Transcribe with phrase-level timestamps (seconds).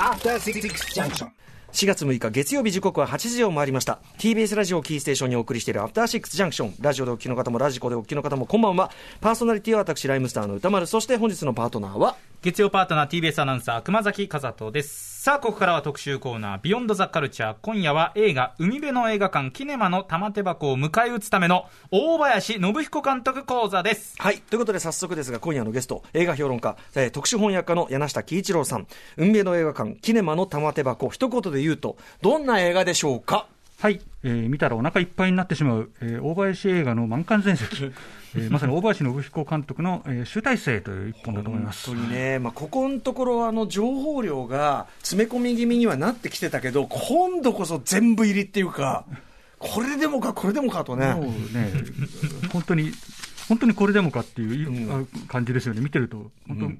[0.00, 0.62] After Six
[0.94, 1.28] Junction.
[1.72, 4.00] 4月6日月曜日時刻は8時を回りました。
[4.16, 8.90] TBS ラジオをキーステーションにお送りしているアフターシックスジャンクションラジオでお聞きの方もラジコでお聞きの方もこんばんは
[9.20, 10.86] パーソナリティは私ライムスターの歌丸。
[10.86, 12.16] そして本日のパートナーは？
[12.40, 24.14] 月曜パートナー TBS アナウンサー熊崎和人ですさあここからは特集コーナービヨンドザカルチャー今夜は映画海辺の映画館キネマの玉手箱を迎え撃つための大林信彦監督講座です。
[24.16, 28.86] はいということで早速ですが今夜のゲスト映画評論家、えー特殊翻訳家の柳下喜一郎さん。
[29.18, 31.10] 海辺の映画館キネマの玉手箱。
[31.10, 33.46] 一言で言うとどんな映画でしょうか？
[33.80, 37.84] はい、えー見たらお腹いっぱいになってしまう、えー大林映画の満貫全席、
[38.36, 41.86] えーまさに大林信彦監督の、えー集大成という一本だと思います。
[41.86, 49.06] 本当にね、まあ、ここのところあの情報量が詰め込み気味にはなってきてたけど今度こそ全部入りっていうか
[49.60, 51.14] これでもかこれでもかとね。
[51.14, 51.72] もうね、
[52.50, 52.92] 本当に、
[53.46, 56.70] 本当にこれでもかっていう、感じですよね、見てると、本当、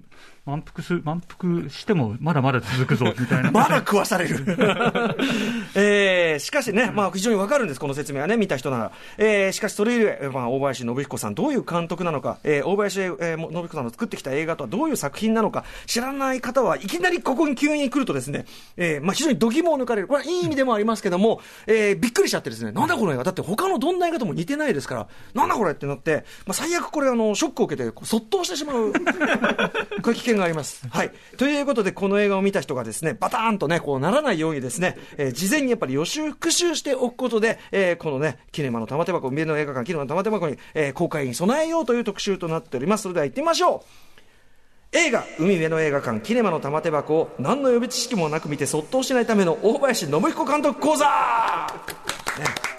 [0.50, 3.50] 満腹す満腹してもまだまだ続くぞ みたいな。
[3.50, 4.36] まだ食わされる。
[5.74, 8.92] えーしかしね、まあ、非常にわかるんです、この説明はね、見た人なら。
[9.18, 18.44] えーしかし、それゆえ、まあ、大林信彦さん、どういう監督なのか、えー大林、えー信彦さんの作ってきた映画とはどういう作品なのか、知らない方はいきなりここに急に来るとですね、
[18.76, 20.08] えーまあ、非常に度肝を抜かれる。
[20.08, 28.92] これはいい意味でもありますけども、えーびっくりしちゃってですね、なんだこの映画だって他のどんな映画とも似てないですから、なんだこれってなって、まあ、最悪これ、あの、ショックを受けて、こう卒倒してしまう
[30.02, 30.88] 危険があります。
[30.88, 31.12] はい。
[31.36, 43.02] ということで、この映画を見た人がですね、バターンとね、こうならないようにですね、えー事前にやっぱり予習、復習しておくことで、えーこのね、キネマの玉手箱、海辺の映画館、キネマの玉手箱に、えー公開に備えようという特集となっております。
[43.02, 52.69] それでは行ってみましょう映画、海辺の映画館、キネマの玉手箱を何の予備知識もなく見て卒倒しないための大林信彦監督講座、ね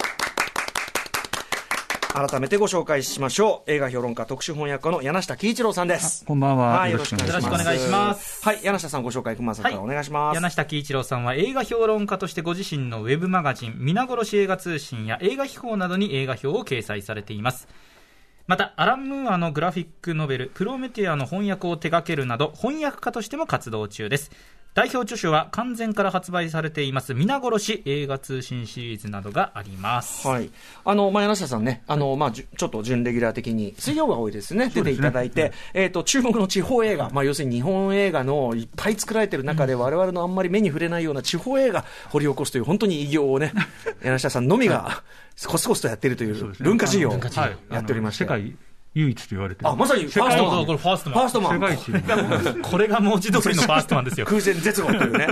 [2.12, 3.70] 改めてご紹介しましょう。
[3.70, 6.26] 映画評論家、特殊翻訳家の柳下喜一郎さんです。
[6.26, 6.80] こんばんは。
[6.80, 7.28] はい、よろしくお願
[7.74, 8.44] いします。
[8.44, 10.36] はい、柳下さんご紹介、熊さんからお願いします。
[10.36, 17.66] 柳下喜一郎さんは映画評論家としてご自身のウェブマガジン皆殺し映画通信や映画秘宝などに映画表を掲載されています
[18.46, 24.30] またアラン・ムーアのグラフィックノベル「プロメテア」の翻訳を手掛けるなど翻訳家としても活動中です
[24.74, 30.26] 代表著書は完全から発売されています皆殺し映画通信シリーズなどがあります。
[30.26, 30.50] はい。
[30.86, 43.52] あの、まあ、柳下さんね、あの、まあ、ちょっと準レギュラー的に、水曜が多いですね、出ていただいて、えっ、と、注目の地方映画、まあ、要するに日本映画のいっぱい作られてる中で、我々のあんまり目に触れないような地方映画、掘り起こすという、本当に偉業をね、
[44.02, 45.02] 柳下さんのみが、
[45.46, 47.20] コツコツとやってるという、文化事業を
[47.70, 48.71] やっておりまして。
[48.94, 50.66] 唯一と言われてるあ、まさにファーストマン。
[50.66, 51.54] これファーストマンファーストマン。
[51.54, 55.28] 世界一これが文字通りのファーストマンですよ空前絶後というね、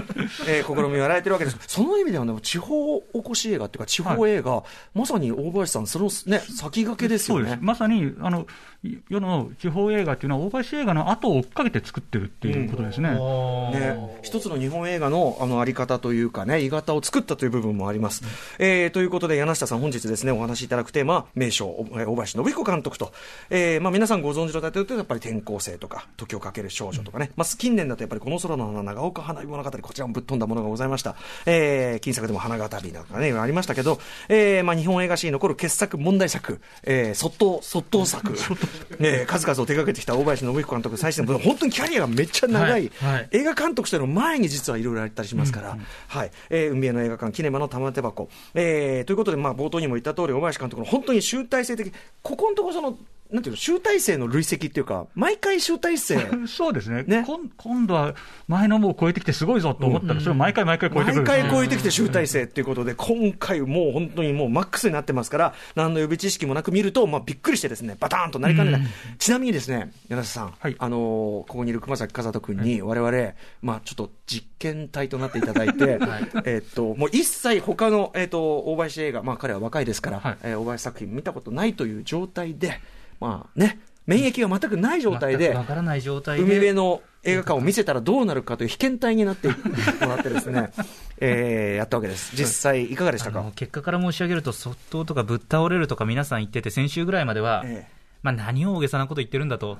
[0.48, 1.58] えー試みをやられてるわけです。
[1.66, 4.62] その意味ではね、地方おこし映画っていうか、地方映画、
[4.94, 7.44] まさに大林さん、そのね、先駆けですよね。
[7.44, 7.64] そうです。
[7.64, 8.44] まさに、あの、い
[8.82, 13.10] 世の地方映画っていうのは、大林映画の後を追っかけて作ってるっていうことですね。
[13.10, 18.22] ね、一つの日本映画のあのあり方というかね、鋳型を作ったという部分もあります。
[18.58, 23.12] えーということで、柳下さん、本日ですね、お話しいただくテーマは、名将、お大林信彦監督と、
[23.50, 31.16] えーまあ、皆さんご存知のタイトルというと、やっぱり転校生とか、時をかける少女とかね、まあ、近年だとやっぱりこの空の花、長岡花火物語、こちらもぶっ飛んだものがございました。
[31.44, 38.34] えー金作でも花形日とかね、ありましたけど、えーまあ、日本映画史に残る傑作、問題作、えー、そっと、そっと作、
[39.00, 42.90] えー数々を手掛けてきた大林信彦監督、最新の、本当にキャリアがめっちゃ長い、
[43.30, 51.92] 映画監督としての前に実はいろいろやったりしますから、はい、えー海辺の映画館、キネマの玉手箱、えーということで、まあ、冒頭にも言った通り、大林監督の本当に集大成的、
[52.22, 52.98] ここのところ、その、
[53.32, 56.18] なんていうの、集大成の累積っていうか、毎回集大成。
[56.48, 57.04] そうですね。
[57.04, 57.24] ね。
[57.26, 58.14] こん今度は
[58.48, 61.22] 前のもう超えてきてすごいぞと思ったら、それを毎回毎回超えてくる。
[61.22, 68.82] 毎回超えてきて集大成っていうことで、今回もう本当にもうマックスになってますから、何の予備知識もなく見ると、まあびっくりしてですね、バターンとなりかねない。
[69.18, 70.76] ちなみにですね、柳下さん、はい。
[70.78, 73.32] あのーここにいる熊崎和人君に、我々、
[73.62, 75.98] まあちょっと実験体となっていただいて、
[76.44, 80.36] えっと、もう一切他の、えっと、大林映画、まあ彼は若いですから、はい。
[80.42, 82.80] えー大林作品見たことないという状態で、
[83.20, 89.54] まあね、免疫が全くない状態で、海辺の映画館を見せたらどうなるかという被験体になっても
[90.00, 90.72] らってですね、
[91.20, 92.34] えーやったわけです。
[92.34, 93.44] 実際いかがでしたか？
[93.54, 98.00] 結果から申し上げると、そっととかぶっ倒れるとか皆さん言ってて、先週ぐらいまでは、ええ。
[98.22, 99.78] まあ、何を大げさなこと言ってるんだと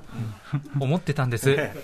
[0.79, 1.75] 思ってたんです、え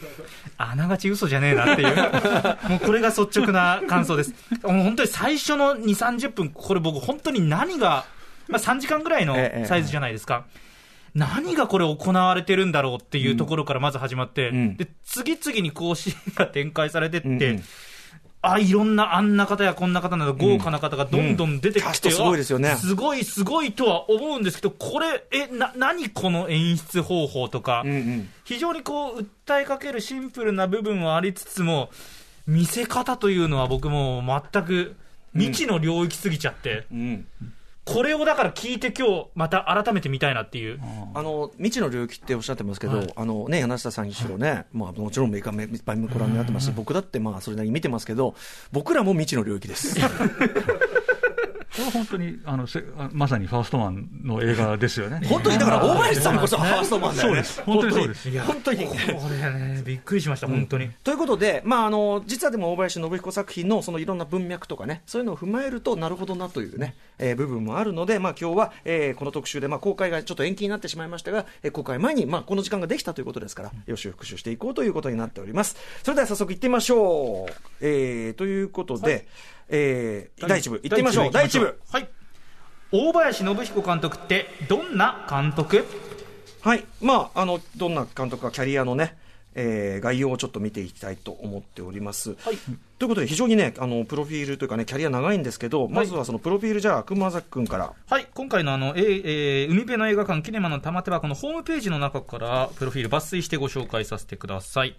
[0.58, 1.96] あながち嘘じゃねえなっていう、
[2.68, 4.34] もうこれが率直な感想です。
[4.64, 8.06] もう本当に最初の2、30分、これ僕、本当に何が、
[8.48, 9.66] まあ、3時間ぐらいのええ。
[9.68, 10.46] サイズじゃないですか。
[11.18, 14.78] 何がこれ行われてるんだろうっていうところからまず始まって、うん。
[14.78, 17.64] で次々にこうシーンが展開されてって、うんうん。
[18.44, 22.70] あ、いろんなあんな方やこんな方など豪華な方がどんどん出てきて、うんキャストすごいですよね。
[22.70, 28.30] あすごいすごいとは思うんですけど、これ、え、な、何この演出方法とか、うんうん。
[28.44, 31.90] 非常にこう、訴えかけるシンプルな部分はありつつも、
[32.46, 34.24] 見せ方というのは僕も
[34.54, 34.96] 全く
[35.34, 37.28] 未知の領域すぎちゃって、うん
[37.88, 40.80] これをだから聞いて今日また改めて見たいなっていう。
[41.14, 48.36] あの未知の領域っておっしゃってますけど、はいあのね、柳下さんにしろね、まあ、もちろんメーカーめいっぱいご覧になってますし、僕だってまあそれなりに見てますけど、
[48.72, 49.98] 僕らも未知の領域です。
[51.78, 55.22] これは本当にあのせあまさにファーストマンの映画ですよね。
[55.28, 57.44] 本当にだから、大林さんこそファーストマンだよね。
[57.44, 58.86] そうです本当にそうです本当に。
[58.88, 58.94] こ
[59.30, 60.90] れね、びっくりしました、本当に。
[61.04, 75.78] ということで、まあ、あの実はでも大林信彦作品のそのいろんな文脈とかね、そういうのを踏まえると、なるほどなというね、えー部分もあるので、まあ今日は、えーこの特集で、まあ、公開がちょっと延期になってしまいましたが、えー公開前に、まあ、この時間ができたということですから、予習復習していこうということになっております。
[76.02, 77.54] それでは早速行ってみましょう。
[77.82, 79.28] えーということで、
[79.70, 81.32] えー第一部行ってみましょう。
[81.32, 81.80] 第一部。
[81.92, 82.08] はい。
[82.92, 85.86] 大林信彦監督ってどんな監督？
[86.62, 89.18] はい、まあ、あのどんな監督か、キャリアのね、
[89.56, 92.36] えー概要をちょっと見ていきたいと思っております。
[92.42, 92.58] はい。
[92.98, 97.94] ということで、非常にね、あのプロフィールというかね、キャリア長いんですけど、まずはそのプロフィール、じゃあ、熊崎君から。
[98.08, 104.96] はい、今回のあの、えーえー海辺の映画館キネマの玉手箱のホームページの中から、プロフィール抜粋してご紹介させてください。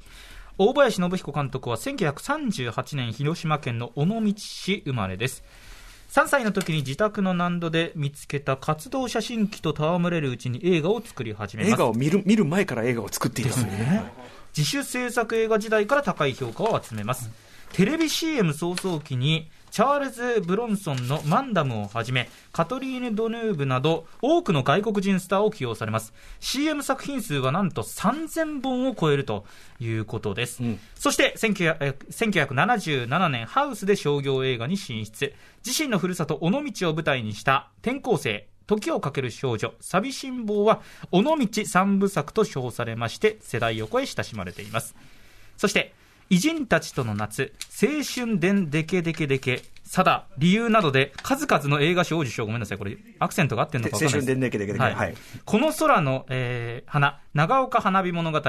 [0.60, 5.44] 大林信彦監督は1938年広島県の尾道市生まれです。
[6.10, 11.74] 3歳の時に自宅の難度で見つけた活動写真機と戯れるうちに映画を作り始めます。
[11.74, 14.12] 映画を見る見る前から映画を作っていたというね。
[14.56, 17.30] 自主制作映画時代から高い評価を集めます。
[17.72, 26.12] テレビ CM 創造期に、チャールズ・ブロンソンのマンダムをはじめ、カトリーヌ・ドヌーブなど、多くの外国人スターを起用されます。
[26.40, 29.44] CM 作品数はなんと3000本を超えると
[29.80, 30.62] いうことです。
[30.62, 35.34] うんそして1900え1977年、ハウスで商業映画に進出。
[35.64, 44.94] 自身のふるさと、尾道を舞台にした転校生、時をかける少女、寂しん坊は、尾道三部作と称されまして、世代を超え親しまれています。
[45.56, 45.94] そして、
[46.30, 52.44] 偉人たちとの夏、青春伝デケデケデケ、さだ、理由などで数々の映画賞を受賞。
[52.44, 54.16] ごめんなさい、これ、アクセントが合ってんのか分かんないです。
[54.16, 55.14] 青春伝デケデケデケはいはい
[55.46, 58.42] この空の、えー花、長岡花火物語、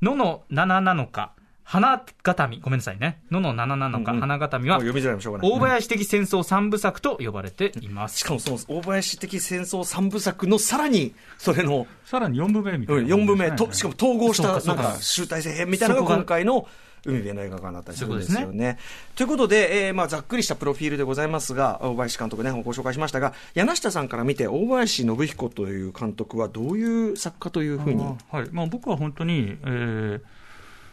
[0.00, 1.32] 野の七なのか、
[1.64, 3.20] 花形見、ごめんなさいね。
[3.30, 5.50] 野の七なのか、うんうん花形見はもう、読みづらいのしょうがない。
[5.50, 8.20] 大林的戦争三部作と呼ばれています。
[8.20, 16.68] しかもその大林的戦争三部作のさらに、それの、さらに4部目みたいな、4部目と、しかも統合した、そうかそうんか集大成編みたいなのが今回の
[17.10, 18.78] 海辺の映画館だったりするんですよそうね。
[19.16, 21.54] ということで、えーまあ、ざっくりしたプロフィールでございます。
[21.54, 28.04] が、大林監督ね、ご紹介しましたが、柳下さんから見て、大林信彦という監督はどういう作家というふうに？
[28.04, 28.48] あはい。
[28.52, 30.20] まあ、僕は本当に、えー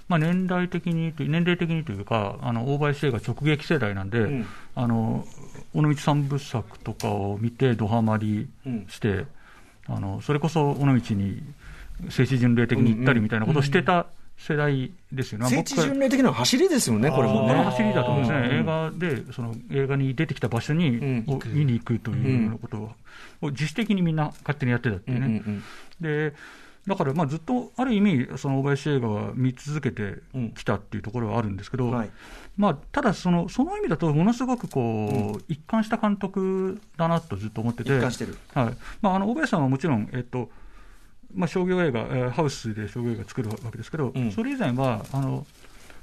[0.08, 4.46] まあ、年代的に年齢的にというか、あの大林映画直撃世代なんで、ん。
[4.76, 5.26] あの
[5.74, 8.48] 尾道三部作とかを見て、どハマり
[8.88, 9.26] して、
[9.88, 10.86] あのそれこそ尾道
[11.16, 11.42] に
[12.10, 14.06] 聖地巡礼的に行ったりみたいなことをしてた
[14.38, 15.48] 世代ですよね。
[15.48, 17.54] 聖地巡礼的な走りですよね、これもね。
[17.54, 18.60] 走りだと思うんですね、うん。
[18.60, 21.26] 映画でその映画に出てきた場所に、ん。
[21.28, 22.92] を見に行くというようなことを、
[23.42, 25.26] を自主的にみんな勝手にやってたっていうね。
[25.26, 25.64] うんうん
[26.00, 26.34] で
[26.88, 30.22] だからまあずっとある意味、その大林映画は見続けて
[30.56, 32.12] きたっていうところはあるんですけど、うんはい。
[32.58, 38.38] まあ、ただその、その意味だと、ものすごくこう、一貫した監督だなとずっと思ってて、一貫してる。
[38.54, 38.78] はい。
[39.02, 40.52] まあ、あの大林さんはもちろん、えっと
[41.36, 44.32] まあ、商業映画、えーハウスで商業映画作るわけですけど、うん。
[44.32, 45.46] それ以前はあの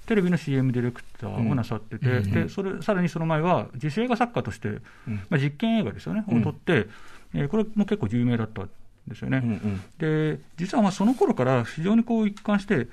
[0.07, 5.15] テレビの CM ディレクターをなさってて、うんでそれさらにその前は自主映画作家として、うん。
[5.31, 6.41] まあ、実験映画ですよね、うん。
[6.41, 6.87] を撮って、
[7.35, 8.71] えーこれも結構有名だったん
[9.09, 9.39] ですよね。
[9.43, 12.89] うんうんで実はまあその頃から非常にこう一貫して、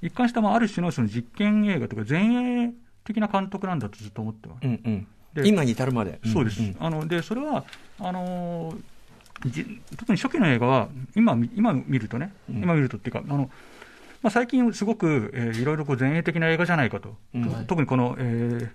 [0.00, 2.72] 一貫したまあある種のその実験映画とか前衛
[3.04, 4.64] 的な監督なんだとずっと思ってます。
[4.64, 5.06] うんうん。
[5.34, 6.20] で今に至るまで。
[6.32, 6.76] そうです、ん。
[6.78, 7.64] あのでそれは
[7.98, 8.82] あのーじ
[9.96, 12.62] 特に初期の映画は今見今見るとね、うん。
[12.62, 13.50] 今見るとっていうか、あの
[14.22, 17.44] まあ、最近すごく、えーいろいろこう前衛的な映画じゃないかと、うん。
[17.44, 18.68] と特にこの、えー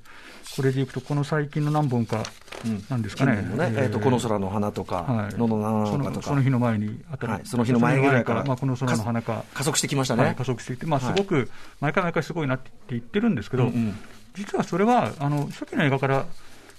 [0.55, 2.23] これでいくと、この最近の何本か
[2.65, 2.83] うん。
[2.89, 5.35] なんですかね、えーとこの空の花とか、はい。
[5.37, 6.11] ののなそのか。
[6.11, 7.41] とかのその、日の前にあたり、はい。
[7.45, 9.43] その日の前ぐらいからまあ、この空の花か。
[9.53, 10.23] 加速してきましたね。
[10.23, 10.43] はい加。
[10.43, 11.49] 速していって、まあ、すごく
[11.79, 13.97] 毎回毎回すごいなって言ってるんですけど、うんうん。
[14.35, 16.25] 実はそれはあの初期の映画から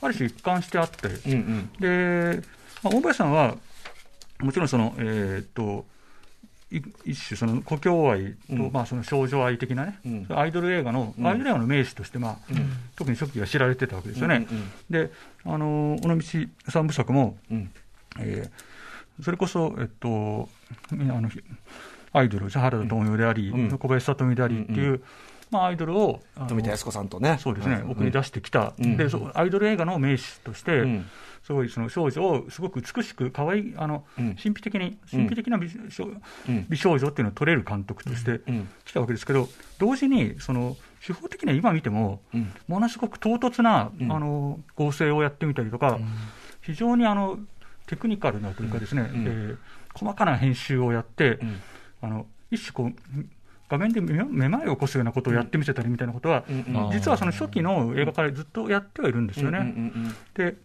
[0.00, 1.70] ある種一貫してあって、うんうん。
[1.80, 2.42] で、
[2.82, 3.54] まあ、大林さんは、
[4.40, 5.86] もちろんその、えーっと、
[6.70, 8.72] い一種、その故郷愛と、うん。
[8.72, 10.26] まあ、その少女愛的なね、うん。
[10.30, 11.26] アイドル映画の、うん。
[11.26, 12.36] アイドル映画の名手として、まあ
[12.96, 14.46] 特に初期は知られてたわけですよね。
[14.50, 14.70] うん。
[14.90, 15.10] で、
[15.44, 16.20] あの尾道
[16.68, 17.70] 三部作も、うん。
[18.18, 18.50] えー
[19.20, 20.48] それこそ、えっと、
[20.92, 21.28] あの
[22.12, 23.76] アイドル、原田知世であり、うん。
[23.76, 25.02] 小林聡美でありっていう、うん
[25.50, 27.38] まあ、アイドルを富田靖子さんとね。
[27.40, 27.90] そうですね、ん。
[27.90, 28.96] 奥に出してきた、うん。
[28.96, 31.06] でそうアイドル映画の名手として、うん。
[31.42, 34.36] すごいその少女をすごく美しく、可愛いあの、うん。
[34.36, 35.70] 神秘的に、神秘的な美,、
[36.76, 38.68] 少女っていうのを撮れる監督としてうん。
[38.84, 42.52] 来たわけですけど、同時に、その手法的には今見ても、うん。
[42.66, 44.12] ものすごく唐突な、うん。
[44.12, 45.98] あの合成をやってみたりとか、
[46.60, 47.38] 非常にあの
[47.86, 49.24] テクニカルなというかですね、うん。
[49.26, 49.58] えー
[49.98, 51.60] 細かな編集をやって、うん。
[52.02, 53.26] あの一種こう、
[53.68, 56.44] 画面でめめまいを起こすようなことをやってみせたりみたいなことは、
[56.92, 59.58] 実はその初期の映画からずっとやってはいるんですよね。
[59.58, 59.68] うんう
[60.08, 60.56] んで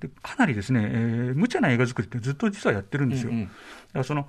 [0.00, 3.30] でかなりですね、えー無茶な映画作りってずっと実はやってるんですよ。
[3.30, 3.44] うんうん。
[3.44, 3.54] だか
[3.94, 4.28] らその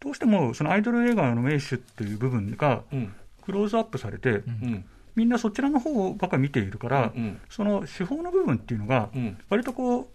[0.00, 3.14] どうしてもそのアイドル映画の名手っていう部分がうん。
[3.42, 4.84] クローズアップされて、うん。
[5.16, 7.40] みんなそちらの方ばっかり見ているから、うん。
[7.48, 9.38] その手法の部分っていうのがうん。
[9.48, 10.06] 割とこう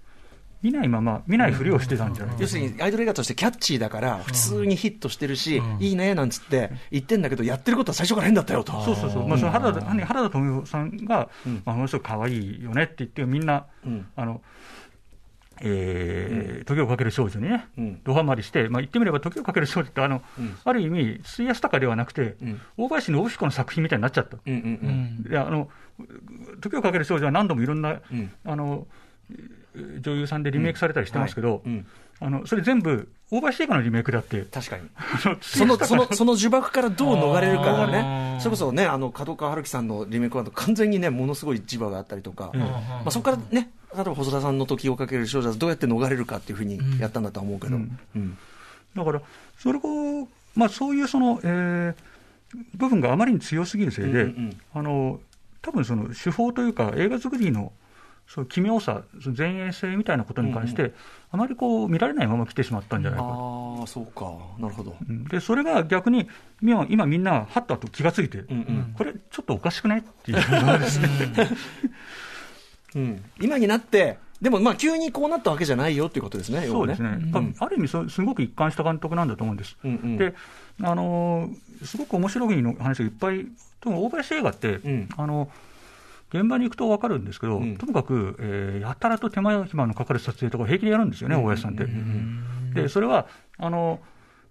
[0.61, 2.35] 見ないまま見ないふりをしてたんじゃない？
[2.35, 8.71] か要するにアイドル映画としてキャッチーだから、普通にヒットしてるし、いいねなんつって言ってんだけど、やってることは最初から変だったよと。
[8.83, 11.61] そうそうそう、まあ、その原田原田知世さんが、うん。
[11.65, 14.07] まあ、ものすごく可愛いよねって言って、みんな、うん。
[14.15, 14.41] あの
[15.61, 18.01] えー時をかける少女にね、うん。
[18.03, 20.55] ドハマりして、まあ、言ってみれば、時をかける少女ってあの、うん。
[20.63, 22.61] ある意味、水安高ではなくて、うん。
[22.77, 24.37] 大林信彦の作品みたいになっちゃった。
[24.45, 25.23] うんうん。
[25.23, 25.69] であの
[26.61, 28.31] 時をかける少女は何度もいろんな、うん。
[28.45, 28.87] あの
[30.01, 31.85] 女優さんでリメイクされたりしてますけど、うんうん。
[32.19, 34.83] あのそれ全部、大林映画のリメイクだって、確かに。
[35.41, 47.79] その、その、その呪縛からどう逃れるかがあねー、それこそね、あの、角川春樹さんのリメイクは完全にね、ものすごい磁場があったりとか、ええまあ、そこからね、例えば細田さんの時をかける少女はどうやって逃れるかっていうふうにやったんだとは思うけど、う
[48.15, 48.21] うん。
[48.21, 48.37] ん。
[48.95, 49.21] だから、
[49.59, 52.17] それを、まあ、そういうその、えー
[52.75, 54.57] 部分があまりに強すぎるせいで、うんうんうん。
[54.73, 55.19] あの
[55.61, 57.73] 多分その手法というか、映画作りの
[58.27, 60.93] そう奇妙さ、その前衛性みたいなことに関して、うん
[61.29, 64.31] あまりこう見られないまま来てしまったんじゃないか、ああ、そうか。
[64.59, 64.95] なるほど。
[65.09, 66.29] うんでそれが逆に
[66.61, 68.93] 今、今みんな、はっとあと気がついて、うんうん。
[68.97, 71.07] これ、ちょっとおかしくないっていうのですね。
[72.95, 73.23] うん。
[73.41, 79.77] 今になって、でもまあ急にこうなったわけじゃないよっていうことですね、要はそうですね、ん多分ある意味そ、すごく一貫した監督なんだと思うんです。
[79.83, 80.33] うんうんで、
[80.81, 83.45] あのーすごく面白いの話がいっぱい、
[83.83, 85.49] でも大林映画って、うんあの
[86.33, 87.77] 現場に行くと分かるんですけど、うん。
[87.77, 91.85] ともかく、えーやたらと手間暇のかかる撮影とか平気でやるんですよね、大林さんって。
[92.73, 93.99] で、それはあの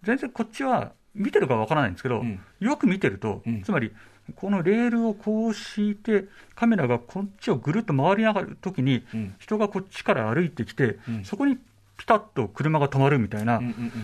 [0.03, 2.41] 全然こっちは見てるか分からないんですけど、うん。
[2.61, 3.63] よく見てると、うん。
[3.63, 3.93] つまり、
[4.35, 9.35] このレールをこう敷いて、カメラがこっちをぐるっと回りながらときに、うん。
[9.39, 11.25] 人がこっちから歩いてきて、うん。
[11.25, 11.57] そこに
[11.97, 13.61] ピタッと車が止まるみたいな、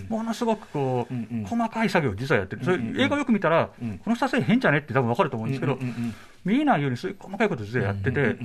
[0.09, 3.99] ものすごくこう、細かい作業を実はやってる、それ映画をよく見たら、うん。
[3.99, 5.79] この撮影変じゃねって多分分かると思うんですけど、
[6.45, 8.37] 見えないようにそういう細かいことを実はやってて、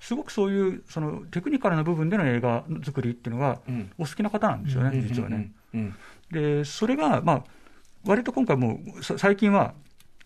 [0.00, 3.90] すごくそういうそのテクニカルな部分での映画作りっていうのがうん。
[3.98, 5.52] お好きな方なんですよね、うん実はね。
[6.30, 7.44] で、それが、まあ、
[8.04, 9.74] 割と今回もう、さ最近は、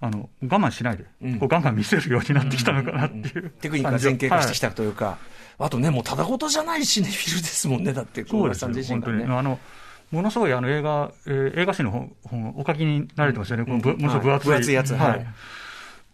[0.00, 1.38] あの我慢しないで、うん。
[1.38, 5.18] こうガンガン見せるようになってきたのかなっていう、テクニックが前傾化してきた、たというか、
[5.58, 9.24] あとね、もうただごとじゃないシネフィルですもんね、だって、小林さん自身がね。
[9.24, 9.60] あの
[10.10, 14.00] ものすごいあの映画、えー映画史の本本お書きになれてますよね、このぶうん。
[14.00, 14.60] ものすごい分厚い,、はい。
[14.60, 14.90] 分厚いやつ。
[14.94, 15.10] はい。
[15.10, 15.26] はい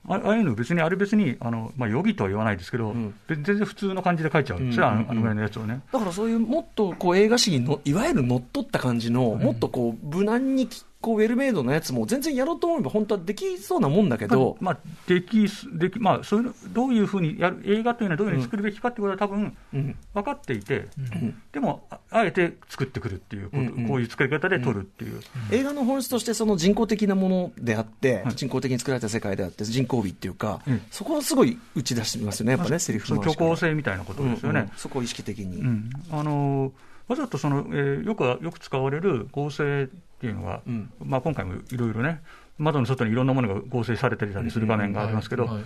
[0.06, 3.10] あああいうの別に、あれ別に、あのまあ、予備とは言わないですけど、うん。
[3.28, 4.60] で全然普通の感じで書いちゃう。
[4.60, 4.68] ん。
[4.68, 4.92] ですよ、うん。
[4.92, 5.80] あのあのぐらいのやつをね。
[5.92, 10.68] だからそういうもっとこう映画史にのいわゆる乗っ取った感じの、もっとこう無難に
[11.00, 19.96] こうウェルメイドなやつも全然やろうと思えば本当はできそうなもんだけど、まあ、できでき、まあ、そういうどういうふうにやる、映画というのはどういうふうに作るべきかっていうことは多分うん。
[20.12, 21.40] 分かっていて、うん。
[21.52, 23.88] でも、ああえて作ってくるっていうこと、うんうん。
[23.88, 25.20] こういう作り方で撮るっていう、
[25.52, 28.34] 映画の本質としてその人工的なものであって、はい。
[28.34, 30.82] 人工的に作られた世界であって、人工美っていうか、うん。
[30.90, 34.60] そこをすごい打ち出してますよね、やっぱね、セリフそう虚構性みたいなことですよね。
[34.60, 35.60] うんうんそこを意識的に。
[35.60, 35.90] うん。
[36.10, 36.72] あのー
[37.08, 39.88] わざとその、えーよくよく使われる合成
[40.18, 40.90] っていうのが、うん。
[41.04, 42.20] まあ、今回もいろいろね、
[42.58, 45.64] 窓の外にいろんなものが合成されてたりする場面がありますけど、はいはい。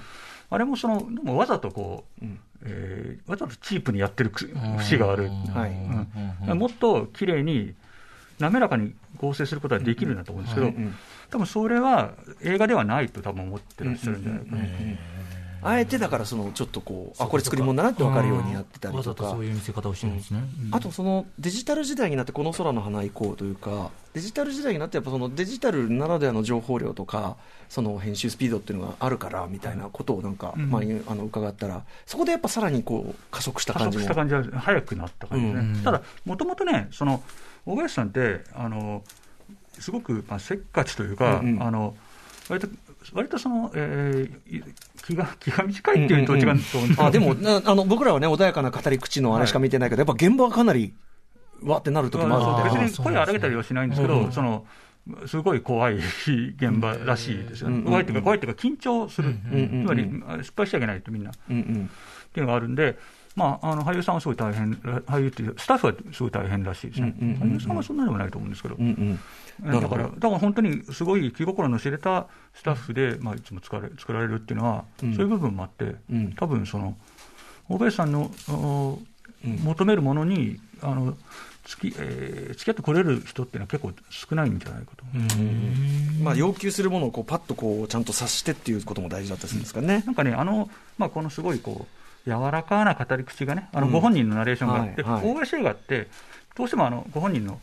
[0.50, 2.38] あれもそのでもわざとこう、うん。
[2.64, 4.46] えーわざとチープにやってるく
[4.78, 5.30] 節がある。
[5.54, 6.48] はい。
[6.50, 6.58] うん。
[6.58, 7.74] もっと綺麗に
[8.38, 10.94] 滑らかに合成することはできるんだと思うんですけど、うんうん
[11.30, 12.10] 多分それは
[12.42, 14.62] 映画ではないと多分思ってらっしゃるんじゃないかな。
[15.62, 19.30] あえてだからそのちょっとこうあこれ作り物だなって分かるようにやってたりとか。
[19.30, 20.42] そういう見せ方をしてるんですね。
[20.72, 27.36] あとそのデジタル時代になってこの空の花行こうというかデジタル時代になってやっぱそのデジタルならではの情報量とか
[27.68, 30.70] その編集スピードっていうのがあるからみたいなことをなんかうん。
[30.70, 34.04] 前にあの伺ったらそこでやっぱさらにこう加速した加感じも。
[34.04, 35.82] 速した感じは早くなった感じね、うん。
[35.82, 37.22] ただ、もともとね、その
[37.66, 39.02] 大林さんって、あの
[39.78, 41.94] すごく、まあ、せっかちというか、あの
[42.48, 42.68] 割と
[43.12, 44.64] 割とその、えーい
[45.04, 50.94] 気が気が短いっていうと違うと思うんですけど、あでもなあの僕らはね穏やかな語り口のあれしか見てないけど、やっぱ現場はかなり
[51.62, 52.80] わってなる時もあるんで。
[52.80, 54.64] 別に声を荒げたりはしないんですけど、うんその
[55.26, 55.96] すごい怖い
[56.56, 60.08] 現場らしいですよね、怖いというか、怖いというか、緊張する、つまり
[60.42, 62.96] 失敗しちゃいけないと、みんな、っていうのがあるんで、
[63.34, 75.96] まあ、あの俳優さんはすごい大変、俳優っていうスタッフはすごい大変らしいですね、俳優さんはそんなでもないと思うんですけど、だから、だから本当にすごい気心の知れたスタッフで、まあ、いつも作られ作られるっていうのは、そういう部分もあって、
[76.36, 76.96] 多分その、
[77.68, 78.30] 大林さんの
[79.42, 81.16] 求めるものに、あの
[81.64, 85.04] 付き,、えー、付き合ってこれる人っていうのは結構少ないんじゃないかと。
[86.22, 90.02] まあ、要求するものをこうパッとこうちゃんと察してっていうことも大事だったりするんですかね。
[90.06, 96.08] なんかね、あの、まあ、このすごいこう、柔らかな語り口がね、あのご本人のナレーションがあって、大林映画って、
[96.56, 97.58] どうしてもあのご本人の、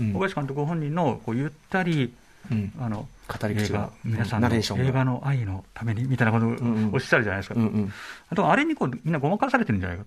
[0.00, 2.14] うん、大林監督ご本人のこうゆったり、
[2.50, 7.92] うん、あの語り口が、皆さんの映画の愛のためにみたいなことをおっしゃるじゃないですか、うんうん、
[8.28, 10.04] あとあれにこうみんなごまかされてるんじゃないか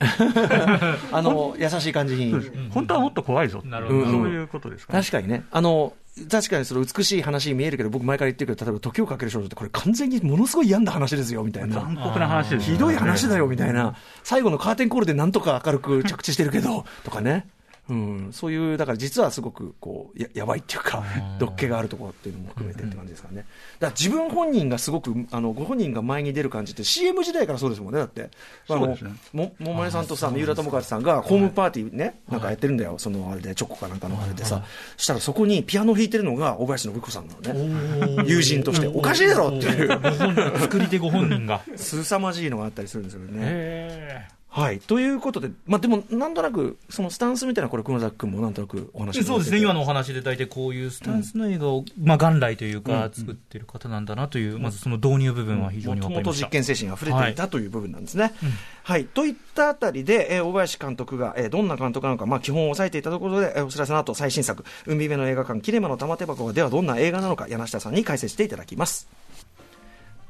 [1.11, 2.33] あの優しい感じに、
[2.71, 4.05] 本当はもっと怖いぞ、なるほど。
[4.05, 5.43] そういうことですか、ね、確かにね。
[5.51, 5.93] あの
[6.29, 13.47] 確かにその美しい話に見えるけど、僕、前から言ってるけど、例えば時をかける少女って、これ、完全にものすごい病んだ話ですよみたいな、残酷な話です、ね、ひどい話だよ。
[13.47, 17.47] みたいな、最後のカーテンコールでなんとか明るく着地してるけどとかね。
[17.89, 21.03] うん、そういう、だから実はすごくこうややばいっていうか、
[21.37, 23.37] 毒気があるところっていうのも含めてって感じですかね。
[23.37, 23.45] だか
[23.87, 28.29] ら自分本人がすごく、あのご本人が前に出る感じって、CM 時代からそうですもんね、だって、
[28.69, 28.97] あの、ね、
[29.33, 34.63] も桃江さんとさ、三浦友和さんがホームパーティーね、なんかやってるんだよ、そのあれで、チョコかなんかのあれでさ、
[34.95, 40.59] したらそこにピアノ弾いてるのが小林信彦さんなのね、友人として、おかしいだろっていう。
[40.59, 41.61] 作り手ご本人が。
[41.75, 44.27] 凄まじいのがあったりするんですよね。
[44.53, 44.79] はい。
[44.79, 56.45] ということで、まあでも、なんとなく、そのスタンスみたいな、これ、熊崎君もなんとなくお話そうですね、今のお話で大体こういうスタンスの映画を、うん、まあ元来というか、作ってる方なんだなという、うん、まずその導入部分は非常に分かりました。
[56.45, 58.31] 実験精神が溢れていた、はい、という部分なんですね。
[58.43, 58.49] うん、
[58.83, 59.05] はい。
[59.05, 69.07] といったあたりで、えー、大林監督が、えー、どんな監督なのか、まあ基本を押さえていたところで、えー、お知らせの後、最新作、海辺の映画館、キレマの玉手箱ではどんな映画なのか、柳下さんに解説していただきます。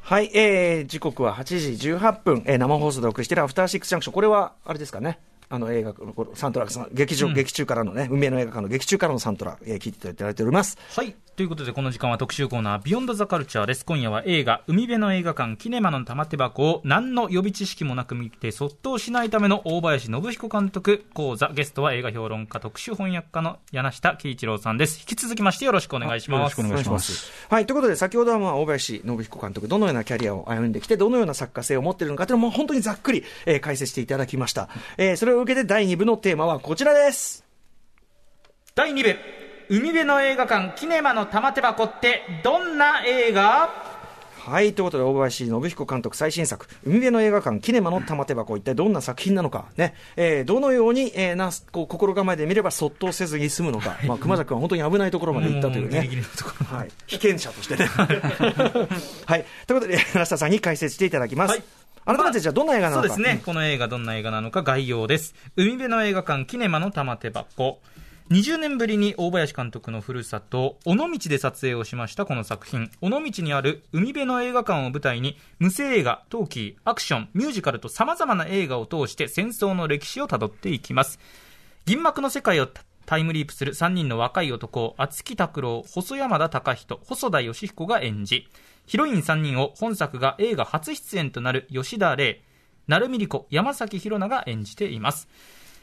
[0.06, 5.18] はい、えー、時刻は8時18分、えー、生放送でお送りしているアフターシックスジャンクション、これは、あれですかね、
[5.50, 10.78] あの映画のサントラ劇場、うん、劇中からのね、運命の映画館の劇中からのサントラ、えー、聞いていただいております。
[10.96, 11.16] はい。
[11.36, 13.84] ということで、この時間は特集コーナー、ビヨンドザカルチャーです。
[13.86, 21.50] 今夜は映画、海辺の映画館、キネマの玉手箱を何の予備知識もなく見て、そっとしないための大林信彦監督講座。
[21.52, 25.00] ゲストは映画評論家、特殊翻訳家の柳下喜一郎さんです。
[25.00, 26.40] 引き続きましてよろしくお願いします。
[26.40, 27.32] よろしくお願いします。
[27.50, 27.66] はい。
[27.66, 34.70] ということで、先ほどはまあ大林信彦監督、どのようなキャリアを歩んできて、どのような作家性を持っているのかというのも本当にざっくり、えー、解説していただきました。
[34.98, 37.44] えー、それを受けて第2部のテーマはこちらです。
[38.76, 39.16] 第2部、
[39.70, 43.94] 海辺の映画館、キネマの玉手箱ってどんな映画？
[44.46, 56.00] はい、ということで、大林信彦監督最新作、海辺の映画館、キネマの玉手箱、一体どんな作品なのか、ね、えー、どのように、えー、なこう心構えで見れば、そっとせずに済むのか、 まあ、熊崎君は本当に危ないところまで行ったというね、
[56.66, 57.86] はい、被験者としてね。
[59.26, 61.52] はい、ということで、 柳下さんに解説していただきます。
[61.52, 61.64] はい
[62.06, 65.36] 改めてじゃあどんな映画なのか、そうですね、この映画どんな映画なのか概要です。
[65.56, 67.80] 海辺の映画館キネマの玉手箱。
[68.30, 72.90] 20年ぶりに大林監督のふるさと、尾道で撮影をしましたこの作品。
[73.02, 81.20] 尾道にある海辺の映画館を舞台に、無声映画、陶器、アクション、ミュージカルと様々な映画を通して戦争の歴史をたどっていきます。
[81.86, 82.68] 銀幕の世界を
[83.06, 88.48] タイムリープする3人の若い男、厚木拓郎、細山田隆人、細田義彦が演じ、
[88.86, 92.42] ヒロイン3人を本作が映画初出演となる吉田玲、
[92.88, 95.28] 成海莉子、山崎宏奈が演じています。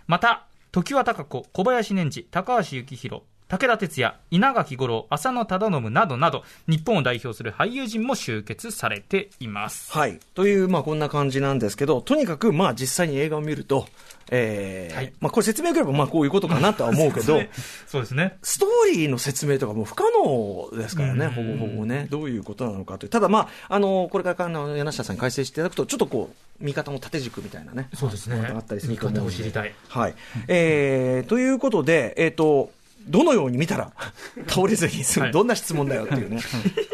[0.06, 9.90] また、常盤貴子、小林年次、高橋幸宏、武田鉄矢、稲垣吾郎、浅野忠信などなど、日本を代表する俳優陣も集結されています。
[9.92, 10.20] はい。
[10.34, 13.88] という、まあこんな感じなんですけど、とにかく、まあ実際に映画を見ると、
[14.30, 17.42] えー、はい、まあこれ説明くればまあこういうことかなとは思うけど、
[17.88, 18.38] そうですね。
[18.40, 23.10] ストーリーの説明とかも不可能ですからね、ほぼほぼね、どういうことなのかという。
[23.10, 27.88] ただまあ、あの、これからあの柳下さんに解説していただくと、ちょっとこう、見方の縦軸みたいなね。
[27.94, 28.52] そうですね。
[28.54, 29.74] あったりする見方を知りたい。
[29.88, 30.14] はい。
[30.46, 32.70] えー、ということで、えっ、ー、と、
[33.08, 33.92] どのように見たら
[34.48, 36.40] 倒れずに済む、はい、どんな質問だよっていうね、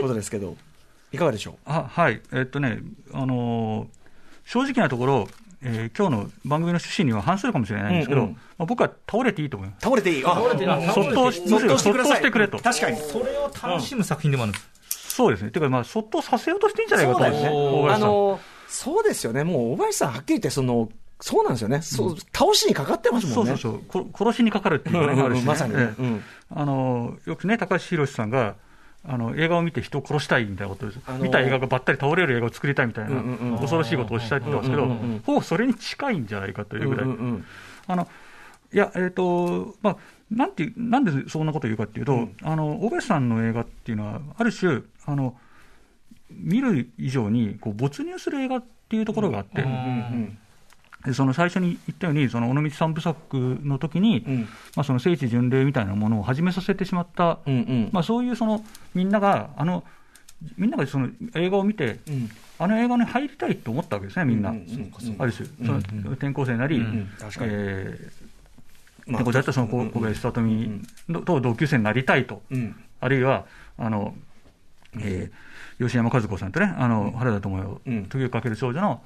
[0.01, 0.57] ことですけど、
[1.12, 1.55] いかがでしょう？
[1.66, 2.79] あはい、えー、っとね、
[3.12, 3.88] あのー、
[4.45, 5.29] 正直なところ、
[5.62, 9.85] えー、今日の番組の趣旨には反するかもしれないんですけど、うんうん、まあ、僕は倒れていいと思います。
[9.85, 10.92] 倒れていい倒れていい。
[10.92, 12.59] そっとしてくれと。
[12.59, 12.97] 確かに。
[12.99, 14.69] それを楽しむ作品でもあるんです。
[15.16, 15.51] そうですね。
[15.51, 17.49] てか、まあ、そっとさせようとしてんじゃないかと思うんですね。
[17.49, 19.45] あのー、そうですよね。
[19.45, 23.57] もう、大林さん、はっきり言って、その、そうなんですよね、そう、倒しにかかってますもんね。
[23.57, 24.07] そうそうそう。
[24.14, 25.94] 殺しにかかるっていうのがあるし、ね、まさに、ね。
[25.98, 28.57] うん、あのよくね、高橋宏さんが、
[29.09, 33.22] あの映画を見て人を殺したいみたいなことです、あのー、見た映画がばったり倒れる映画を作りたいみたいな、
[33.59, 34.87] 恐ろしいことをおっしゃってますけど、
[35.24, 37.07] ほぼそれに近いんじゃないかというぐらい、
[37.87, 38.09] あの
[38.72, 39.96] いや、えっ、ー、と、まあ、
[40.31, 45.37] なんて、なんでそんなこと言うかっていうと、うん、あの、小部さんの映画っていうのは、ある種、あの、
[46.31, 50.46] 見る以上に、こう、没入する映画っていうところがあって、うんうんうんで
[51.14, 54.40] その最初に言ったように、その尾道三部作の時に、うん、
[54.75, 58.64] まあその聖地巡礼みたいなものを始めさせてしまった、うんうん、まあ、そういうその
[58.95, 59.85] みんなが、あの
[60.57, 65.79] みんながその映画を見て、うん、あの映画に入りたいと思ったわけですね、みんな、うんうん、ある種、その
[66.12, 67.09] 転校生なり、うんうん、
[67.40, 70.83] えー、まあ、だったその小林聡美
[71.25, 72.42] と同級生になりたいと、
[73.01, 73.47] あるいは、
[73.79, 74.14] あの、
[74.99, 79.03] えー、吉山和子さんとね、あの原田知世、時をかける少女の、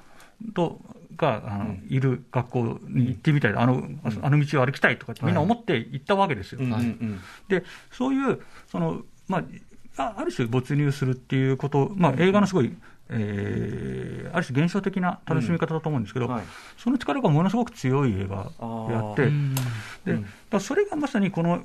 [0.53, 0.79] と
[1.15, 3.83] があの、いる学校に行ってみたい、あの
[4.21, 6.61] あの道を歩きたいとかってみんな思って行ったわけですよ。
[6.61, 6.97] はい、
[7.47, 9.43] でそういうその、ま
[9.97, 12.75] あ、ある種没入するっていうこと、まあ、映画のすごい、
[13.09, 16.31] えー、ある種現象的な楽しみ方だと思うんですけど、うん。
[16.31, 16.43] はい、
[16.77, 19.31] その力がものすごく強い映画であって、
[20.05, 21.63] でだそれがまさにこの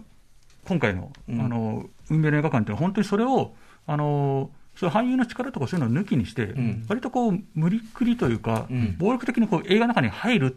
[0.64, 3.54] 今回の「あの運命の映画館」っていうのは、本当にそれを、
[3.86, 10.56] あのそう俳優の力とかそういうのを抜きにして、うん、割とこう無理くりというか、うん、暴力的にこう映画の中に入る。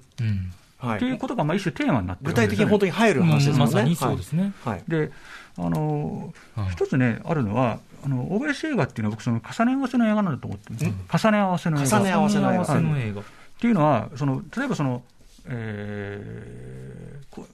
[0.81, 3.59] っていうことがまあ一種テーマになってる、ね、具体的に本当に入る話ですね。
[3.59, 4.53] まさにそうですね。
[4.63, 5.11] はい、で、
[5.57, 10.91] あのー、一つね、あるのは、あの大林映画っていうのは、僕、その重ね合わせの映画なんだと思ってるんです、
[11.25, 11.99] 重ね合わせの映画。
[11.99, 12.39] 重ね合わせ
[12.79, 13.19] の映画。
[13.19, 13.23] っ
[13.59, 15.03] ていうのは、その例えばその、
[15.47, 17.45] えー、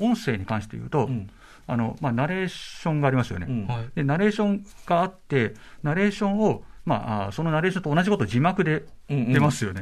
[0.00, 1.30] 音声に関して言うと、うん
[1.66, 9.80] あのまあ、ナレーションがありますよね、うん、でナレーションがあって、ナレーションを、まあ、そのナレーションと同じこと字幕で出ますよね。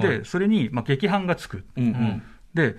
[0.00, 1.64] で、それに、まあ、劇伴がつく。
[1.76, 2.22] うんうん。
[2.54, 2.76] で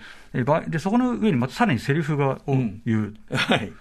[0.68, 3.16] で、そこの上にまたさらにセリフがを言う。
[3.30, 3.72] うんはい。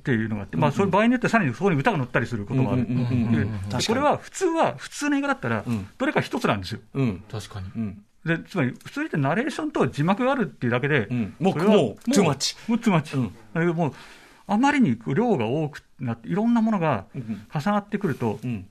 [0.00, 5.62] っていうのがあって、まあ、それ場合によってさらにそこに歌が載ったりすることがある、これは普通は、普通の映画だったら、
[5.98, 6.80] どれか一つなんですよ。
[6.94, 11.68] うん、確かに、でつまり、普通ってナレーションと字幕があるっていうだけで、うん、もう、もう。
[11.68, 13.16] もう、トゥーマッチ。
[13.16, 13.92] うん、だけどもう、
[14.46, 18.68] あまりに量が多くなって、いろんなものが重なってくると、うん、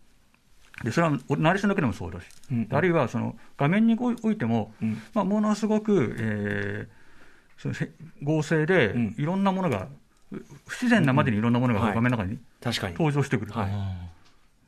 [0.83, 7.75] でそれはナレーションだけでもそうだし、うん、あるいはその画面においても、うん、まあ、ものすごく、えー、その
[8.21, 9.87] 合成で、いろんなものが、
[10.67, 13.51] 不自然なまでにいろんなものが画面の中に登場してくる。
[13.53, 14.08] はい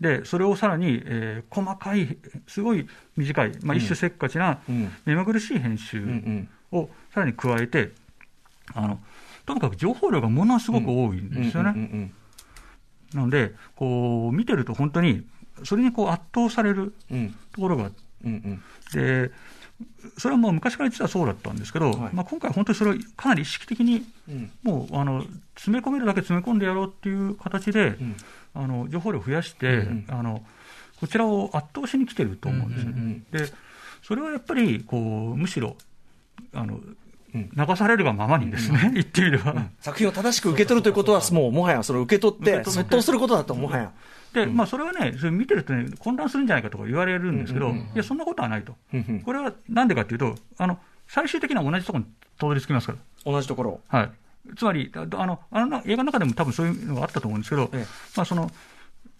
[0.01, 4.59] で、それをさらに、えー、細かい、すごい短い、まあ、一種せっかちな、
[5.05, 6.03] 目まぐるしい編集
[6.71, 7.91] をさらに加えて、
[8.73, 8.99] あの
[9.45, 12.11] とにかく情報量がものすごく多いんですよね。
[13.13, 15.23] なので、こう見てると本当に、
[15.63, 16.93] それにこう圧倒される
[17.53, 17.91] ところが、
[18.93, 19.31] で、
[20.17, 24.03] それはもう昔から実はそうだったんですけど、はい、まあ、今回、本当にそれをかなり意識的に、
[24.63, 25.23] もうあの
[25.55, 28.15] 詰め込めるだけ詰め込んでやろうっていう形で、うん、
[28.53, 30.43] あの情報量を増やして、うんあの、
[30.99, 32.95] こちらを圧倒しに来てると思うんですよね。
[32.97, 33.53] うんうんうん、で
[34.03, 35.75] それはやっぱりこうむしろ
[36.53, 36.79] あの
[37.33, 43.91] 流されるがままにですね、うん、言ってみれば、うん、作品を正しく受け取るということは、もうもはやそれを受け取って、そっとすることだと、もはや。
[44.33, 48.75] で、まあ、それはね、それ見てるとね、混乱するんじゃないかとか言われるんですけど、いや、そんなことはないと。
[49.23, 52.99] これはなんでかというと、あの最終的には同じところにたどり着きますから。
[53.25, 53.79] 同じところ。
[53.87, 54.11] はい。
[54.57, 58.51] つまり、あのあの映画の中でも多分そういうのがあったと思うんですけど、ええ、まあ、その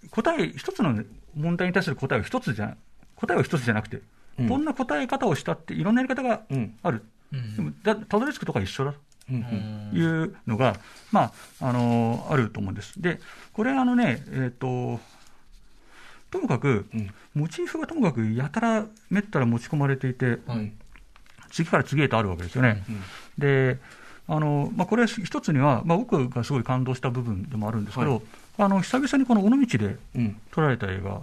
[0.10, 1.04] 答え、一つの
[1.36, 2.76] 問題に対する答えは一つじゃ、
[3.16, 4.02] 答えは一つじゃなくて、
[4.40, 6.42] うん、どんな答え方をしたって、いろんなやり方が
[6.84, 9.00] ある、うん、でもだたどり着くところは一緒だと。
[9.32, 10.76] いうのが、
[11.12, 11.32] ま
[11.62, 13.02] ああのー、あると思うんです。
[13.02, 13.22] で、
[13.54, 15.00] これ、あのね、えっ、ー、と、
[16.32, 20.74] ともかく、うん、モチーフがともかくやたらめったら持ち込まれていて、はい、
[21.52, 22.84] 次から次へとあるわけですよね。
[23.38, 23.78] で
[24.34, 28.22] あのまあ、これ、一つには、まあ、僕がすごい感動した部分でもあるんですけど、はい。
[28.60, 29.98] あの久々にこの尾道で
[30.52, 31.22] 撮られた映画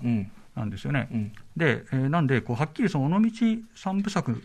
[0.55, 1.09] なんですよね。
[1.11, 3.31] うん、で、えー、なんでこう、はっきりその尾道
[3.75, 4.42] 三部作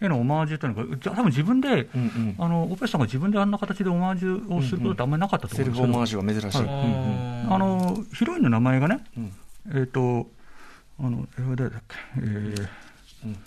[0.00, 6.66] へのオマージュというのが、多分自分で、うんうん、あのオペさんが自分であんな形でオマージュをすることってあんまりなかったと思うんですけど、セルフオマージュは珍しい、はい。
[6.66, 9.32] うんうん、あのヒロインの名前がね、うん、
[9.66, 10.28] えっ、ー、と、
[10.98, 12.68] あの誰だっけ、えー
[13.26, 13.34] うん。
[13.34, 13.40] と、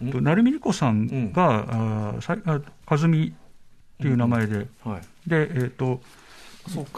[0.00, 3.32] 成美莉子さんが、うん、あさあ和美っ
[3.98, 4.92] ていう名前で、うん。
[4.92, 6.00] はい、で、えっ、ー、と、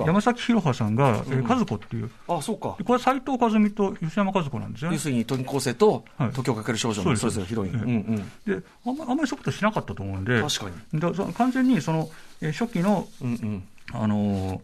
[0.04, 2.76] 山崎弘葉さんが、えー、和子っていう、あそうか。
[2.84, 4.96] これ、斎藤和美と吉山和子なんですよね。
[4.96, 8.30] 要するに、転校生と時をかける少女のそれぞれヒロイン。
[8.46, 11.00] であんまあんまりそういうことしなかったと思うんで、確かに。
[11.00, 12.08] だ完全にその、
[12.40, 13.64] えー、初期の、うんうん。
[13.92, 14.60] あのー、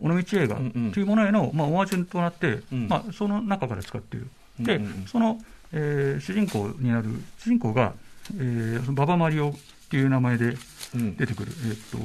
[0.00, 0.56] 尾道映画
[0.92, 4.28] というものへの、まあ、オマージュとなって、うん、まあ、その中から使っている。
[4.58, 5.38] で、うんうん、その、
[5.76, 7.08] えー、主人公になる、
[7.38, 7.94] 主人公が、
[8.38, 9.52] えー、馬場マリオっ
[9.90, 10.56] ていう名前で
[10.94, 11.98] 出てくる、うん、えっ、と、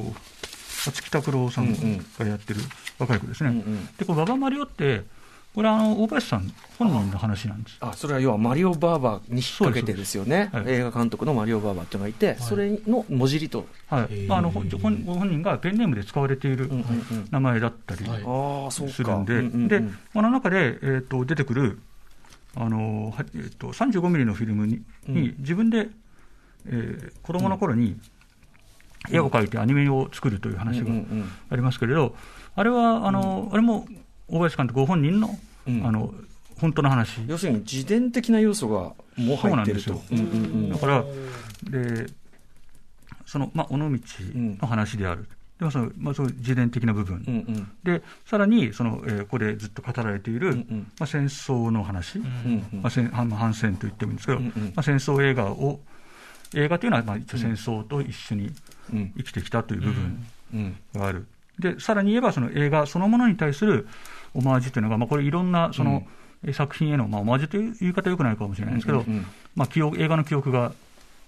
[0.88, 1.72] 松木拓郎さん
[2.18, 2.62] がやってる
[2.98, 3.52] 若い子ですね。
[3.52, 5.04] うんうん、で、この馬場マリオって、
[5.54, 7.78] これはあの大林さん本人の話なんです。
[7.80, 14.28] あそれは要はマリオ・バーバーに引っ掛けてですよね、そうです映画監督のマリオ・バーバーっていうのがいて、それの文字りと、はい。
[14.28, 16.70] まあ、あの、本本ご本人がペンネームで使われている
[17.32, 18.06] 名前だったり。
[18.72, 19.68] するんで、うんうんうん。
[19.68, 19.82] で、
[20.14, 21.80] この中で、えっ、と、出てくる、
[22.56, 25.16] あの、はえっ、と、35ミリのフィルムに、うん。
[25.16, 25.90] に自分で、
[26.66, 27.96] えー子供の頃に
[29.10, 32.16] 絵を描いてアニメを作るという話がうんうんありますけれど、
[32.56, 33.88] あれは、あの、あれも、
[34.28, 35.86] 大林監督ご本人の、うん。
[35.86, 36.14] あの、
[36.60, 37.22] 本当の話。
[37.28, 39.94] 要するに自伝的な要素がもう入ってると。
[39.94, 41.04] だから、
[41.64, 42.08] で、
[43.26, 45.28] その、まあ、尾道の話である。
[45.60, 47.24] でもその、まあ、そういう自伝的な部分。
[47.28, 47.72] うんうん。
[47.84, 50.92] で、さらに、その、えーここでずっと語られている、うんうん。
[50.98, 52.68] まあ、戦争の話、うんうん。
[52.74, 54.64] うんまあ、戦反反戦と言ってもいいんですけど、うんうん。
[54.68, 55.82] まあ、戦争映画を、
[56.56, 58.52] 映画というのは、まあ、一応戦争と一緒に
[58.94, 59.14] うん。
[59.18, 60.76] 生きてきたという部分うん。
[60.94, 61.28] がある。
[61.60, 63.86] で、さらに言えば、その映画そのものに対する
[64.34, 66.08] オマージュというのが、まあ、これいろんな、その、
[66.42, 69.04] え作品への、まあ、オマージュという言い方はよくないかもしれないですけど、
[69.56, 70.72] まあ、記憶映画の記憶が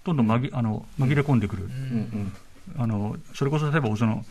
[0.04, 2.32] どんどん紛あの紛れ込んでくる、うんうん
[2.76, 4.24] あのそれこそ例えば小津の、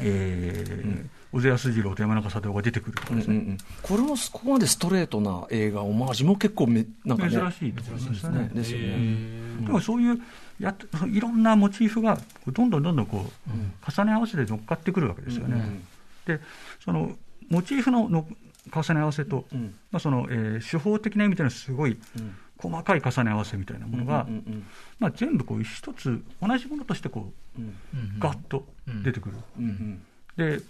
[0.00, 8.50] えー小津安二郎と山中貞夫が出てくるとかうんですね、うんうんこれもここまでストレートな映画、オマージュも結構め、なんかね、珍しいですよね。
[8.54, 8.86] ですよね。
[8.88, 10.18] へでもそういう
[10.58, 15.56] やっいろんなモチーフがどんどんどんどんこう重ね合わせて乗っかってくるわけですよね。
[15.56, 15.86] うん
[16.24, 16.40] で
[16.82, 17.12] その
[17.48, 18.26] モチーフのの
[18.74, 19.74] 重ね合わせと、うん。
[19.90, 24.66] まあそのえー手法的な意味でのすごいうん細かい重ね合わせみたいなものが、うんうん
[24.98, 27.66] まあ、全部こう一つ同じものとしてこううん。
[27.66, 28.64] うんガッと
[29.04, 29.36] 出てくる。
[29.58, 30.02] うんうん。
[30.36, 30.62] で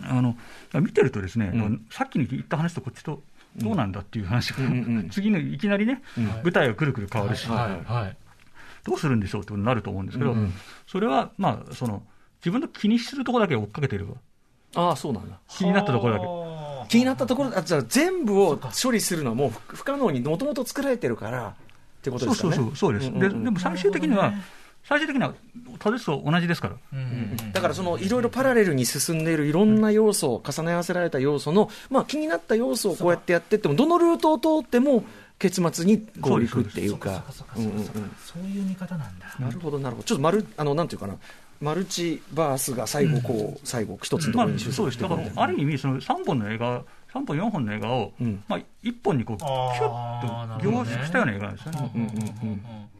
[0.00, 0.36] あの
[0.74, 1.86] 見てるとですね、うん。
[1.90, 3.22] さっきに言った話とこっちと
[3.56, 6.26] どうなんだっていう話が、うん次のいきなりね、うん。
[6.26, 7.92] 舞台がくるくる変わるし、はい。
[7.92, 8.16] はい。
[8.84, 10.52] どうするんでしょうってことになると思うんですけど、うんうん。
[10.86, 12.02] それは、まあ、その
[12.40, 14.14] 自分の気にするところだけ追っかけてれば、
[14.74, 15.38] ああ、そうなんだ。
[15.48, 16.26] 気になったところだけ。
[16.98, 21.52] は気になったところ、あじゃあ全部を処理するのはもう不不可能にもともと作られてるからっ
[22.02, 22.56] てことですかね。
[22.56, 24.32] そうそうそう、そうです、んんんででも最終的には、
[24.84, 25.34] 最終的には、
[25.78, 35.04] タデスと同じですから、うんうんだからそのいろいろパラレルに進んでいるいろんな要素、重ね合わせられた要素の、まあ、気になった要素をこうやってやっていっても、どのルートを通っても
[35.38, 37.24] 結末にこういくっていうか。
[37.32, 37.44] そ
[38.38, 39.34] ういう見方なんだ。
[39.38, 40.06] なるほど、なるほど。
[40.06, 41.16] ちょっとマル、あの、なんていうかな、
[41.64, 45.34] マルチバースが最後、こう、最後、一つのとまあころに収束していくみたいな。
[45.34, 48.44] らある意味、その3本の映画、3本、4本の映画を、うん。
[48.46, 52.90] まあ、1本にこうキュあーッと凝縮したような映画なんですよね。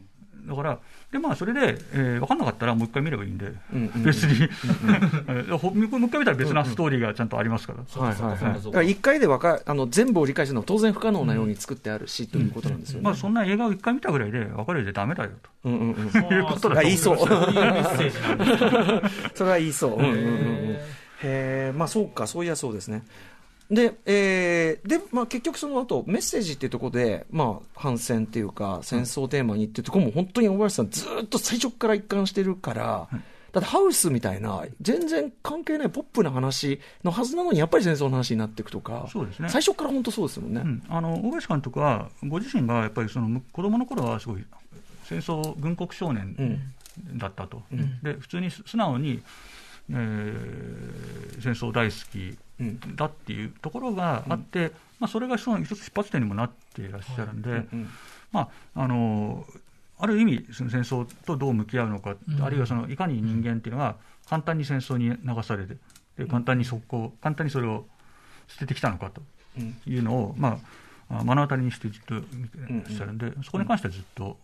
[0.47, 0.79] だから、
[1.11, 4.45] でまあ、それで、えー、分かんなかったらもう一回見ればいいんで、うんうん 別に、
[5.29, 7.79] えーほもう一回見たら別なストーリーがちゃんとありますから。
[7.81, 13.05] だそうから一回でわかあの全部を理解するのは当然不可能なように作ってあるし、ということなんですよね。
[13.05, 15.51] まあ、そんな映画を一回見たぐらいで分かるじゃダメだよと。
[15.65, 16.05] うんうんうん。
[16.35, 17.19] いうことだと思いそう。
[19.35, 19.95] それは言いそう。
[19.99, 20.25] うんうんうんうん
[21.25, 23.03] へへえ、まあそうか、そういやそうですね。
[23.71, 33.09] で、えーで、まあ結局その後、メッセージっていうところで、まあ反戦っていうか、戦争テーマにっていうところも本当に大林さんずーっと最初から一貫してるから、
[33.53, 39.49] だってハウスみたいな、全然関係ないポップな話のはずなのに、やっぱり戦争の話になっていくとか、そうですね。
[39.49, 40.63] 最初から本当そうですもんね。
[40.65, 44.45] うん、あの大林監督は、ご自身がやっぱりその子供の頃はすごい
[45.05, 47.19] 戦争軍国少年うん。
[47.19, 48.01] だったと、ん。
[48.03, 49.23] で普通に素直に、
[49.91, 52.39] えー戦争大好きうん
[52.95, 57.89] だっていうところがあって、まあ、それがその一つ出発点にもなっていらっしゃるんで、うん
[58.33, 59.45] まあ、あの
[59.99, 63.97] ある意味、その戦争とどう向き合うのか、うんあるいはそのいかに人間っていうのは、
[64.29, 65.77] 簡単に戦争に流されて、
[66.19, 67.87] で簡単にそこ簡単にそれを
[68.49, 69.23] 捨ててきたのかと
[69.59, 69.77] うん。
[69.87, 70.59] いうのを、ま
[71.09, 74.37] あ、あ目の当たりにしてずっと見てらっしゃるんで、そこに関してはずっと、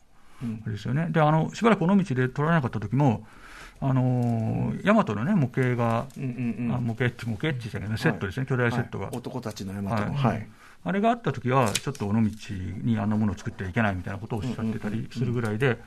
[0.43, 0.63] うん。
[0.65, 3.27] あれですよね、であのしばらく尾道で撮られなかった時も、
[3.83, 6.27] あのー大和のね、模型が、うんう
[6.65, 6.75] んうん。
[6.75, 9.07] あ模型って、模型って言っちゃいけない、セットですね、巨大セットが。
[9.07, 9.17] はい。
[9.17, 10.33] 男たちの山との、はい。
[10.33, 10.49] はい。
[10.85, 15.79] あれがあった時は、ちょっと尾道にあんなものを作ってはいけないみたいなことをおっしゃってたりするぐらいで、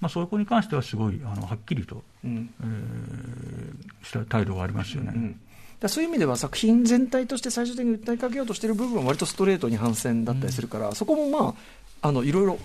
[0.00, 2.50] まあ、そこに関してはすごいあのはっきりと、うん。
[2.60, 5.12] えーした態度がありますよね。
[5.14, 5.40] うんだか
[5.84, 11.54] らそういう意味では作品全体として最終的に訴えかけようとしている部分は割とストレートに反戦だったりするから、そこもま
[12.02, 12.58] あ、あのいろいろ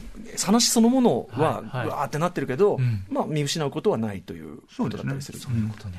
[0.43, 1.87] 話そのものははいはい。
[1.87, 3.05] わーってなってるけど、うん。
[3.09, 5.97] まあ、見失うことはないというそうですねことだったりするそういうことね。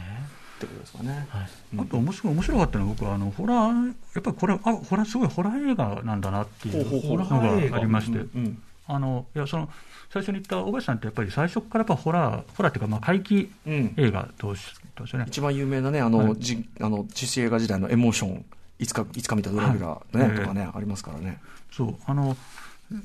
[0.57, 1.26] ってことですかね。
[1.28, 1.48] はい。
[1.78, 7.18] あと面白い面白かったのは、僕はあのホラー、やっぱりこれ、あホラー、すごいホラー映画なんだなっていうほうほうほう。
[7.18, 8.62] のホラー映画がありまして、うん。
[8.88, 9.68] あのいやその
[10.11, 15.27] 最初に言った小林さんって、やっぱり最初からやっぱホラー、ホラーっていうか、まあ、怪奇うん映画としたんですよね。
[15.29, 18.44] 一番有名なね、あの、はいじあの自主映画時代のエモーション、
[18.79, 21.40] いつかいつか見たドラキュラ、ねはいとかね、ありますからね。
[21.71, 22.37] そうあの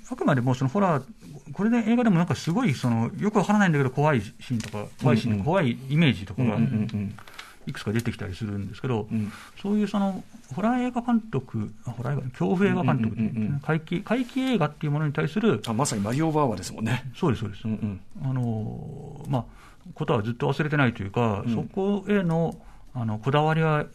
[0.10, 1.04] あくまでもそのホラー、
[1.52, 7.16] これで映画でもなんかすごいそのよくわからないんだけど、怖いシーンとか、怖いシーンとか、怖いイメージとかがうんうんうん
[7.66, 9.32] いくつか出てきたりするんですけど、うん。
[9.62, 10.24] そういうその
[10.54, 13.60] ホラー映画監督、あホラー映画、恐怖映画監督っていうんですね、うんうんうんうん。
[13.62, 17.12] 怪奇怪奇映画っていうものに対する、あまさにマリオ・バーバですもんね。
[17.16, 18.30] そうです、そうです、うんうん。
[18.30, 19.46] あのまあ、
[19.94, 21.56] ことはずっと忘れてないというか、うん。
[21.56, 22.56] そこへの
[22.96, 23.88] あのこだわりは、やっ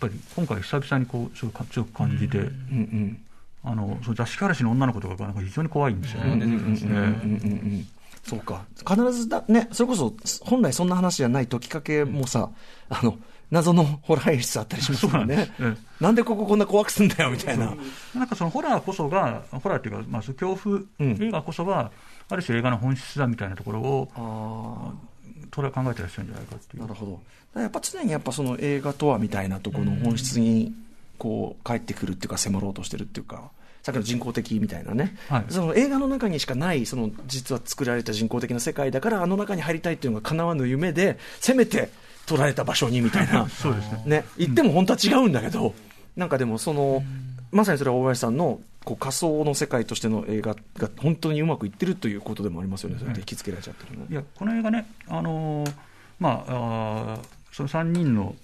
[0.00, 2.48] ぱり今回、久々にこうそうか強く感じて、うんう
[2.80, 3.22] ん
[3.62, 7.84] あのその座敷わらしの女の子とかがなんか非常に怖いんですよね。
[8.22, 8.64] そうか。
[8.86, 12.50] 必ずだねそれこそ本来そんな話じゃない解きかけもさ、
[12.88, 13.18] あの
[13.50, 17.74] 謎のホラー演出あったりしますもんねええなんでこここんな怖くすんだよみたいな、
[18.14, 21.22] なんかそのホラーこそが、ホラーっていうか、まあ、恐怖うん。
[21.22, 21.90] 映画こそが、
[22.28, 25.10] ある種映画の本質だみたいなところを、あ
[25.54, 26.84] それは考えてらっしゃるんじゃないかっていう。
[26.84, 26.94] あなる。
[26.94, 27.20] ほ
[27.54, 27.60] ど。
[27.60, 30.72] やっぱ常にやっぱその映画とはみたいなところの本質に
[31.18, 33.50] こう帰ってくるっていうか迫ろうとしてるっていうか
[33.82, 35.44] さっきの人工的みたいなね、はい。
[35.48, 41.90] その映画の中にしかないその実は作られた人工的な世界だからあの中に入りたいっていうのが叶わぬ夢でせめて
[42.26, 43.48] 捉えた場所にみたいな。
[43.50, 44.02] そうですね。
[44.06, 45.74] ね、言っても本当は違うんだけど、
[46.16, 47.02] なんかでもその、
[47.50, 54.06] まさにそれは大林さんのこう仮想の世界としての映画が本当にうまくいってるということでもありますよね、それで引きつけられちゃってるね。
[54.10, 55.72] いや、この映画ね、あのー
[56.20, 57.20] まあ、あー
[57.52, 58.34] その3人の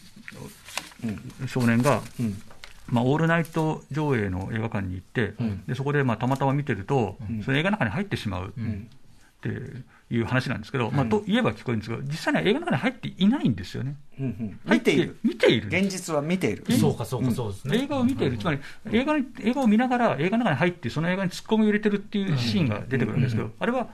[1.47, 2.43] 少年が、うん
[2.89, 5.65] まあ、オールナイト上映の映画館に行って、うん。
[5.67, 7.43] でそこでまあたまたま見てると、うん。
[7.43, 8.89] その映画の中に入ってしまううん。
[9.37, 13.97] っていう話なんですけど、まあ、と言えば聞こえるんですけど、実際には映画の中に入っていないんですよね。
[14.19, 14.61] うんうん。
[14.73, 16.65] 見ている、見ている現実は見ている。
[16.73, 18.61] そうかそうかそうですね、映画を見ている、つまり
[18.93, 23.89] 映画に映画を見ながら映画の中に入って、その映画にツッコミを入れてるっていうシーンが出てくるわけですけど、あれは、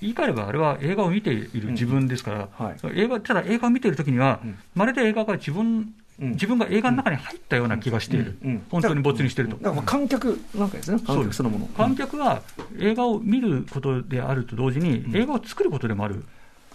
[0.00, 2.76] 言い換えればあれは映画を見ている自分ですから、うんはい。
[2.96, 4.58] 映画ただ映画を見ているときには、うん。
[4.74, 8.38] まるで映画が自分、うん自分が映画の中に入ったような気がしている、
[8.70, 9.56] 本当に没入していると。
[9.56, 9.62] だ。
[9.64, 11.66] からまあ観客なんかですね、観客そのもの。
[11.66, 12.42] 観客は
[12.78, 16.24] 映画を見ることであると同時に、映画を作ることでもある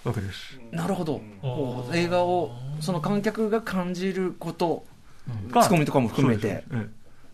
[0.04, 0.60] わけです。
[0.72, 1.22] なるほど。
[1.94, 4.86] 映画をその観客が感じること、
[5.52, 6.64] がツッコミとかも含めて。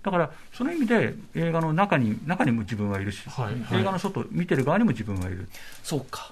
[0.03, 3.79] だから、その意味で映画の中に中にも自分はいるし、はい。
[3.79, 5.49] 映画の外、見てる側にも自分はいる、
[5.83, 6.31] そうか。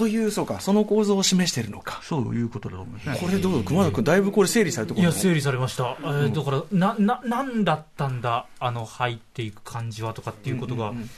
[0.00, 2.00] という、そうか、その構造を示しているのか。
[2.02, 3.28] そういうことだと思いますね。
[3.28, 11.10] これどう、熊田君、だいぶこれ整理されてこいや整理されました、えーだからなななんだったんだあの入っていく感じはとかっていうことが、んんん。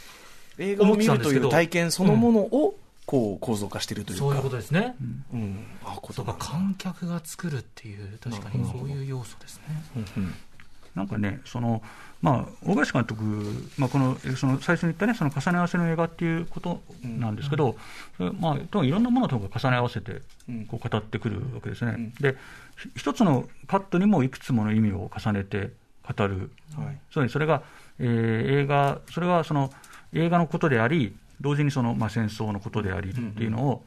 [0.59, 4.97] 映画を見るという体験そのものをこう構造化しているというか、そういうことですね、
[5.33, 9.63] うん、あこそうか観客が作るっていう確かにそういう要素ですね、
[10.17, 10.35] うん
[10.95, 11.83] なんかね、その
[12.21, 13.25] まあ、大林監督、
[13.79, 17.77] まあ、このその最初に言ったね、その重ね合わせの映画っていうことなんですけど、
[18.17, 21.93] それまあ、といろんなものと重ね合わせてうんこう語ってくるわけですね。
[21.93, 22.15] うん。
[22.15, 22.37] で、
[22.79, 25.71] ひ一つのカットにもいくつもの意味を重ねて
[26.17, 26.99] 語る、はい。
[27.11, 27.63] つまりそれが、
[27.99, 29.73] えー映画、それはその
[30.13, 33.85] 映画のことであり、同時にその、まあ、戦争のことでありっていうのを、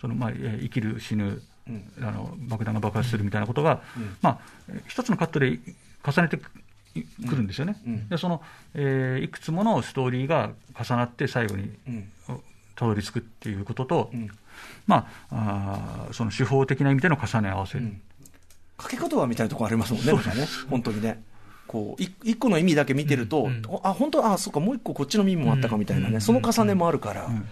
[0.00, 1.84] そのまあ、えー生きる、死ぬ、うん。
[2.02, 4.16] あの爆弾が爆発するみたいなことが、うん。
[4.20, 5.58] まあ、えー一つのカットで
[6.04, 6.50] 重ねてく
[7.28, 8.08] くるんですよね、うん。
[8.08, 8.42] でその、
[8.74, 12.08] えーいくつものストーリーが重なって最後にうん。
[12.74, 14.28] たどり着くっていうことと、うん。
[14.86, 18.00] まあ、あーその手法的な意味での重ね合わせ、うん。
[18.76, 20.20] 掛け言葉みたいなところありますもんね、ね。
[20.70, 21.22] 本当にね。
[21.66, 23.48] こうい一個の意味だけ見てると、うん。
[23.48, 23.62] うん。
[23.82, 26.20] あ本当あそうかもう一個こっちの意味もあったかみたいなね、うん。
[26.20, 27.46] その重ねもあるから、うん。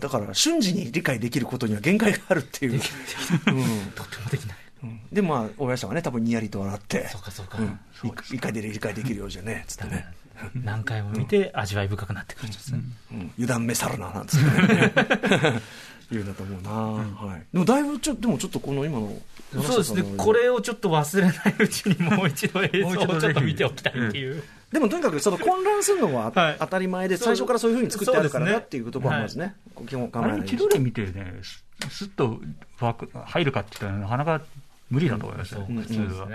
[0.00, 2.80] だから瞬時に理解できることには限界があるっていう、うん。
[3.94, 4.56] とてもできない。
[4.58, 4.63] うん
[5.12, 7.78] でまあ大林さんはね多分にやりと笑ってそうかそうか、うん。
[8.30, 10.06] 理解で理解できるようじゃねつってね、
[10.54, 12.80] 何回も見て味わい深くなってくるんですね、
[13.12, 14.92] うん、油断めさるななんつってね。
[16.10, 19.10] 言うんだと思うな、はい、でもだいぶちょでもちょっとこの今の
[19.62, 19.94] そうです。
[19.94, 24.42] ねこれをちょっと忘れないうちにもう一度映像をちょっと見ておきたいっていう。
[24.72, 26.56] でもとにかくその混乱するのははい。
[26.58, 28.60] 当たり前で、最初からそういうふうに作ってあるからそうですね。
[28.60, 29.54] だっていうことはまずね、
[29.86, 32.40] 基本考えあないれ一度で見てね、すすっと
[33.24, 34.44] 入るかって言ったら、なかなか
[34.90, 36.28] 無理だと思いますよ、普通は。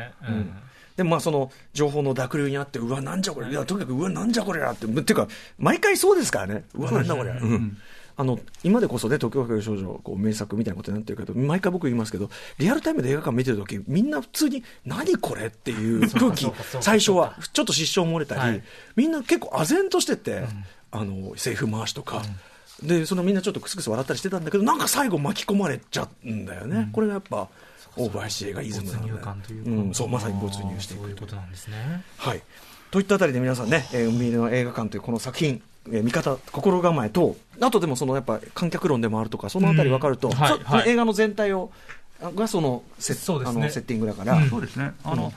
[0.95, 7.77] でもまあその情報の濁流にあって、うわ、なんじゃこれ、いやとにかく、うわ、なんじゃこれやって、っていうか、毎回そうですからね、うわ、なんだこれ、うん。
[8.17, 18.63] あの今でこそね、東京かける少女、こう名作みたいなことになってるけど、毎回僕言いますけど、リアルタイムで映画館見てるとき、みんな普通に、何これっていう 空気最初は、ちょっと失笑漏れたり、はい。
[18.97, 20.43] みんな結構、唖然としてて、
[20.91, 22.21] あのセーフ回しとか。
[22.83, 27.49] でそのみんなちょっとクスクス笑ったりしてたんだけどなんか最後巻き込まれちゃうんだよね、これがやっぱ
[27.99, 32.03] 大林映画イズムなんだよ没入感というか、うん、そうまさに没入していくそういうことなんですね。
[32.17, 32.41] はい。
[32.91, 41.71] といったあたりで皆さんね、えー、海辺の映画館というこの作品、えー見方、心構えと、あとでもそのやっぱ観客論でもあるとか、そのあたり分かると、そうんはい映画の全体を、
[42.21, 43.61] あがそのセッそうですね。
[43.61, 44.49] あのセッティングだから、うん。
[44.49, 45.31] そうですね、あの、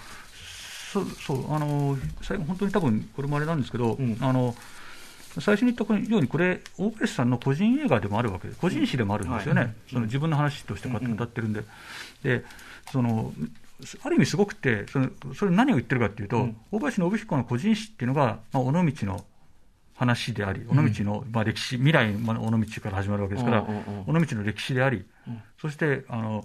[0.93, 4.17] そうそうあの最後、本当に多分これもあれなんですけど、うん。
[4.21, 4.55] あの
[5.41, 9.75] 最初に言ったように、これ、大林さんの個人映画でもあるわけで、個人誌でもあるんですよね、はい。
[9.91, 11.63] その自分の話としてこうやって歌ってるんで、
[12.23, 12.45] で
[12.91, 13.33] その
[14.05, 16.57] ある意味すごくて、そのそれ何を言ってるかっていうと、うん。
[16.71, 19.25] 大林信彦の個人誌っていうのが、まあ、尾道の
[19.97, 23.63] 話であり、尾道の、まあ、歴史、未来の尾道から始まるわけですから、
[24.07, 25.05] 尾道の歴史であり、
[25.61, 26.45] そしてあの、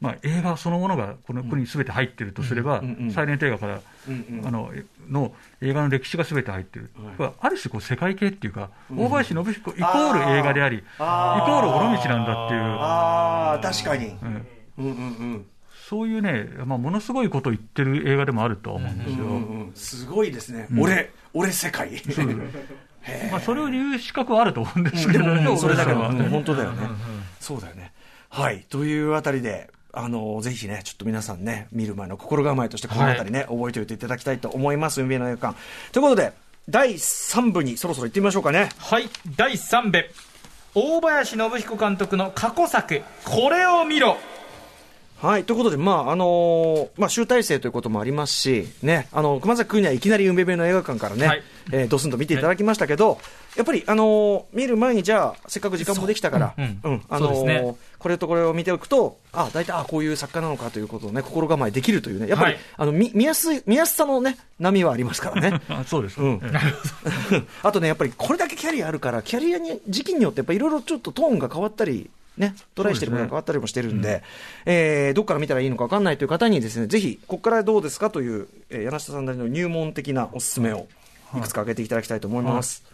[0.00, 2.82] まあ、映画そのものがこの国にすべて入っているとすれば、
[3.14, 3.80] サイレント映画から、
[4.44, 6.82] あのえの映画の歴史がすべて入ってい。
[6.82, 12.60] る、ある種こう世界系っていうか、大林信彦イコール映画であり、イコあーール尾道なんだっていう。
[12.60, 14.06] ああ確かに。
[14.06, 14.46] うん
[14.82, 15.00] うんうんう
[15.38, 15.46] ん
[15.88, 19.24] そういうね、まあ、ものすごいことを言ってる映画でもあるとは思うんですよ。
[19.24, 21.90] うんうんうんすごいですね、うん俺俺世界
[23.30, 26.86] まあ、それを言う資格はあると思うんですけでどね、も、それだけは、はうん本当だよね。
[27.40, 27.92] そうだよね。
[28.28, 28.64] はい。
[28.70, 35.60] というあたりで、あの、ぜひね、ちょっと皆さんね、見る前の心構えとして、このあたりね、覚えておいていただきたいと思います、海辺の映画館。
[35.92, 36.32] ということで、
[36.68, 38.68] 第3部にそろそろ行ってみましょうかね。
[38.78, 40.04] はい、第3部。
[40.74, 44.16] 大林信彦監督の過去作、これを見ろ
[45.22, 45.44] はい。
[45.44, 51.42] ということで、まあ、あのーまあ、集大成ということもありますし、ね、あの、熊崎君にはいきなり海辺の映画館からね、はい。
[51.70, 53.20] えードスンと見ていただきましたけど、
[53.56, 57.02] やっぱり、あのー見る前にじゃあ、せっかく時間もできたから、そううんうん。
[57.08, 57.76] あのね。
[58.00, 62.62] これとこれを見ておくと、あ、大体、あ、こういう作家なのかということをね、心構えできるというね、やっぱり、はい。
[62.78, 65.60] あの、見、見やすい、見やすさのね、波はありますからね。
[65.68, 66.40] あ そうです、うん。
[66.42, 66.50] え
[67.62, 74.22] あとね、やっぱりこれだけキャリアあるから、キャリアに、時期によってやっぱいろいろちょっとトーンが変わったり、ね、トライしてるものが変わったりもしてるんで、
[74.64, 80.86] えーどっから見たらいいのか分かんないという方にですね、ぜひ、ここからどうですかという、えー柳下さんなりの入門的なおすすめを、
[81.36, 82.84] いくつか挙げていただきたいと思います。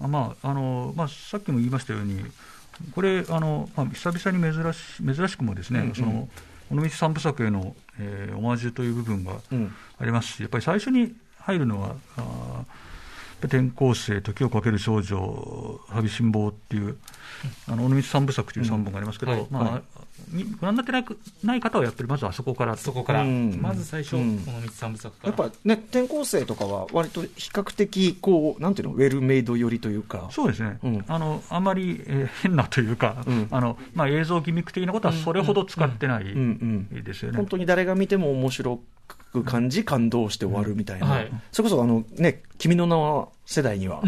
[0.00, 2.24] あまああのまあ、さっきも言いましたように、
[2.94, 5.94] これ、あのまあ、久々に珍し珍しくもですね、うんうん。
[5.94, 6.28] その
[6.72, 9.72] 尾道三部作への、えーオマージュという部分がうん。
[9.98, 12.64] ありますし、やっぱり最初に入るのは、あ
[13.46, 16.96] 転校生、時をかける少女、旅辛抱っていう、
[17.68, 19.82] あの尾道三部作という三本がありますけど、うんはいまあ
[20.60, 21.04] ご覧になってない
[21.42, 22.76] ない方は、やっぱりまずあそこから。
[22.76, 23.58] そこから、うん。
[23.60, 25.36] まず最初、うん道三部作から。
[25.44, 31.04] やっぱね、転校生とかは、割と比較的、こう、なんていうの、ウェルメイド寄りというか、そうですね、うん。
[31.08, 33.48] あのあんまり、えー変なというか、うん。
[33.50, 37.04] あのまあ、映像ギミック的なことはそれほど使ってないうんうん。
[37.04, 37.36] ですよね。
[37.36, 41.32] 本当に誰が見ても面白く感じ、感動して終わるみたいな、はい。
[41.50, 44.02] それこそあの、ね、君の名は世代には、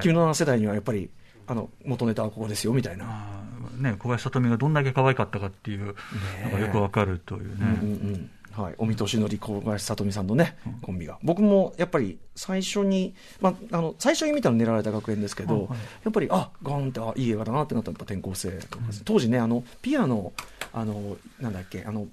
[0.00, 1.10] 君の名は世代にはやっぱり、
[1.46, 3.42] あの元ネタはここですよみたいな。
[3.76, 5.96] ね、小林聡美がどんだけ可愛かったかっていう
[6.44, 7.54] のがよくわかるというね。
[7.82, 11.18] うんうんうんはい、尾身俊則、小林聡美さんのね、コンビが。
[11.22, 15.68] 僕もやっぱり最初に、まあ、あの、最初に見たの狙われた学園ですけど、
[16.04, 20.32] やっぱり、あ、ガーンって、あ、いい映画だなってなったのが転校生とか当時ね、あの、ピアノ、
[20.72, 22.06] あの、なんだっけ、あの、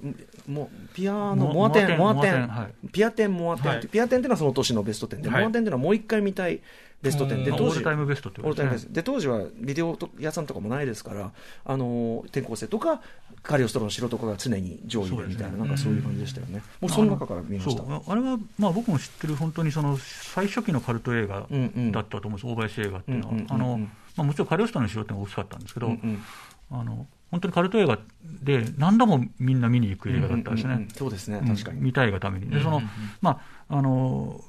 [0.47, 2.49] もピアノ、モモアテン、モアテン、
[2.91, 5.41] ピアテン、モアテンピアテンっていうのはその年のベスト10で、はい。
[5.43, 6.61] モアテンっていうのはもう一回見たい
[7.01, 7.57] ベスト10で、うん。
[7.57, 8.41] 当時オールタイムベストって。
[8.89, 11.31] で当時はビデオ屋さんとかもないですから、
[11.65, 13.01] あの転校生とか、
[13.43, 15.57] カリオストロの城とかが常に上位でみたいな、ね。
[15.59, 17.83] なんかそういう感じでしたよね、もうその中から見ました。
[17.83, 21.91] あれは、まあ、僕も知ってる本当にその最初期のカルト映画うんうん。
[21.91, 23.33] だったと思うんです、大林映画っていうのは。
[23.33, 23.77] うんうんうんうんあの
[24.17, 26.23] まあ、もちろんカリオストロの城ってのが大きかったんですけど、うんうん。
[26.71, 27.97] あの本当にカルト映画
[28.43, 30.73] で何度もみんな見に行く映画だったんですね。
[30.73, 30.89] うんうんうん。
[30.89, 31.47] そうですね、うん。
[31.47, 31.81] 確かに。
[31.81, 32.49] 見たいがために。
[32.49, 32.87] でそのうんうん。
[32.87, 32.89] うん
[33.21, 34.41] まああの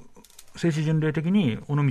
[0.54, 1.82] 政治巡礼的に尾道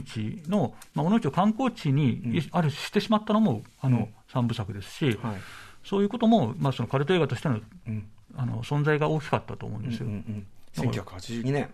[0.47, 2.49] の、まあ、尾道を観光地に、うん。
[2.51, 4.07] ある種してしまったのもあの、うん。
[4.27, 5.41] 三部作ですし、はい
[5.83, 8.05] そういうことも、まあ、そのカルト映画としてのうん
[8.35, 10.05] あの存在が大きかったと思うんですよ。
[10.05, 10.45] うんうん
[10.85, 10.91] うん。
[10.91, 11.69] 1982年、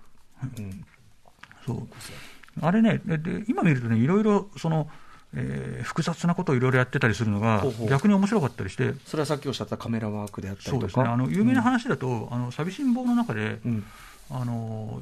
[0.57, 0.85] うん。
[1.65, 1.87] そう。
[2.61, 4.89] あれねでで、今見るとね、いろいろその、
[5.35, 10.79] えー複雑なことをいろいろやってたりするのが逆に面白かったりして、それはさっきおっしゃったカメラワークであったりとか。
[10.79, 13.83] そうですね、あの有名な話だと、あの寂しん坊の中で、うん。
[14.31, 15.01] あの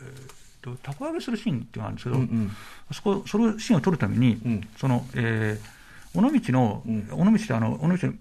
[0.00, 2.56] えーっとたこ揚げするシーンっていうのがあるんですけど、うんうん。
[2.92, 4.68] そこそのシーンを撮るために、うん。
[4.76, 5.78] そのえー
[6.18, 7.08] 尾道の、うん。
[7.12, 8.14] 尾道ってあの尾道の、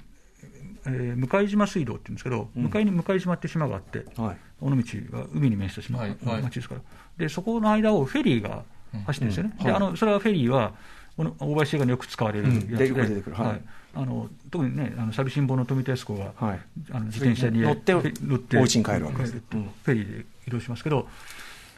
[0.88, 2.64] えー向島水道っていうんですけど、うん。
[2.64, 4.38] 向かいに向島って島があって、はい。
[4.62, 4.76] 尾道
[5.18, 6.42] は海に面した島、はいはい。
[6.42, 6.82] 町ですから、
[7.18, 8.64] でそこの間をフェリーが
[9.06, 9.66] 走ってるんですよね、うん。
[9.66, 10.74] であのそれはフェリーは、
[11.18, 13.36] 大林映画によく使われるやつで、うんでよく出てくる。
[13.36, 13.62] はい。
[13.96, 16.60] あの特にね、あの寂しん坊の富田靖子が、はい。
[16.92, 18.00] あの自転車に乗って乗
[18.36, 19.42] ってお家に帰るわけです。
[19.54, 19.64] うん。
[19.84, 21.08] フェリーで移動しますけど、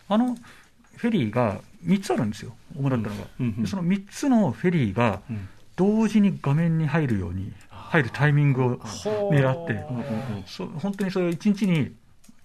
[0.10, 0.36] あの
[0.98, 3.28] フェリーが3つあるんですよ、主だったのが。
[3.40, 3.46] うん。
[3.46, 3.62] うん。
[3.62, 5.48] でその3つのフェリーがうん。
[5.78, 7.54] 同時に画面に入るように、
[7.90, 9.84] 入るタイミングを狙って、
[10.46, 11.92] そ本当にそれ1日に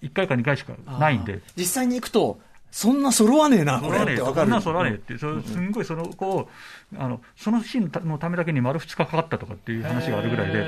[0.01, 1.41] 1回か2回しかないんで。
[1.55, 2.39] 実際に行くと、
[2.71, 4.47] そんな揃わねえな、これそらねえそってわかる。
[4.47, 6.49] んなそらねえって、それすんごいその子を、
[6.97, 10.63] あのそのシーンのためだけに丸2日かかったとかっていう話があるぐらいで、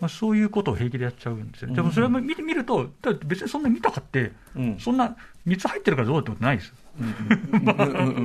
[0.00, 1.68] まあ、そういうことを平気でやっちゃうんですよ。
[1.68, 4.78] ね、でもそれを見てみると、だって別にそんな見たかって、うん。
[4.80, 5.16] そんな
[5.46, 6.74] 3つ入ってるからどうってことないですよ、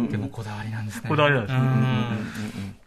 [0.10, 1.10] でもこだわりなんですね。
[1.10, 1.56] こだわりなんです
[2.58, 2.79] ね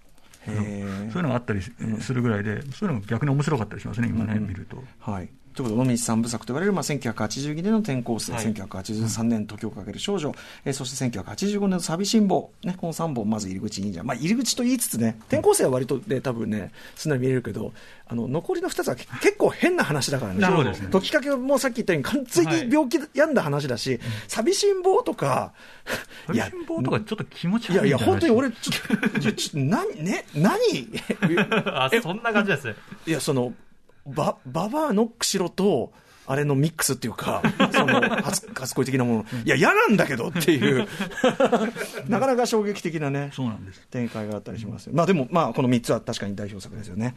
[0.47, 4.82] そういうのがあったりするぐらいで、そういうのが逆に面白かったりしますね、今ね、見ると。
[4.99, 5.30] はい。
[5.55, 10.34] ということで、尾道三部作と言われる、まあ、1982年の転校生、はい1983年時をかける少女、
[10.64, 14.03] えーそして1985年の寂しん坊、ね、この3本、まず入り口忍者。
[14.03, 17.72] まあ、入り口と言いつつね、転校生は割とね、多分ね、すんなり見れるけど、
[18.07, 20.40] あの、残りの2つはけ結構変な話だからね。
[20.40, 25.53] なるほどですね時かけもさっき言ったように完全に病気病んだ話だし、寂しん坊とか、
[26.32, 28.72] いや寂しん坊とかちょっと気持ちいやいや、悪いんじゃない本当に俺、ちょ
[29.09, 30.59] っと、ちょちょな、ね、何？
[31.66, 32.74] あ、そんな感じです。
[33.07, 33.53] いや、その、
[34.07, 35.92] ば、ババアの釧路と、
[36.24, 37.42] あれのミックスっていうか、
[37.72, 39.26] その、初、初恋的なもの。
[39.44, 40.86] いや、嫌なんだけどっていう、
[42.09, 43.86] なかなか衝撃的なね、そうなんです。
[43.88, 44.92] 展開があったりしますよ。
[44.94, 47.16] まあでも、まあ、この3つは確かに代表作ですよね。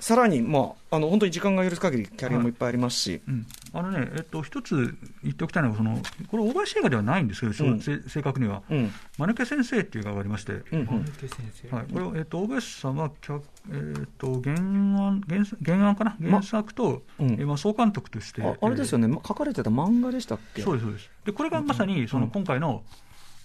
[0.00, 8.90] さらに、まあ、あの、本当に時間が許す限り、キャリアもいっぱいありますし、うん、あのね、えっと、一つ言っておきたいのは、そのこれ、大林映画ではないんですけど、そううんせ正確には、うん。
[9.18, 10.62] 間抜け先生っていう映画がありまして、うん。
[10.72, 10.86] うん。
[11.16, 11.28] 先
[11.70, 11.76] 生。
[11.76, 17.36] はい、これを、えっと、大林さんは脚、えっと、原案原作原案かな、原作と、うん。
[17.38, 20.62] えまあ、総監督として、ああれですよね、ま書かれてた漫画でしたっけ？
[20.62, 21.10] そうです、そうです。
[21.26, 22.82] で、これがまさに、そのうん今回の、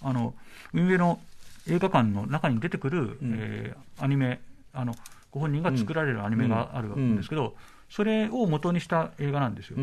[0.00, 0.34] あの、
[0.72, 1.20] 運営の
[1.68, 3.34] 映画館の中に出てくる、うん。
[3.36, 4.40] えーアニメ、
[4.72, 4.94] あの、
[5.36, 7.54] ご本人が作られるアニメがあるんですけど、
[7.90, 9.76] それを元にした映画なんですよ。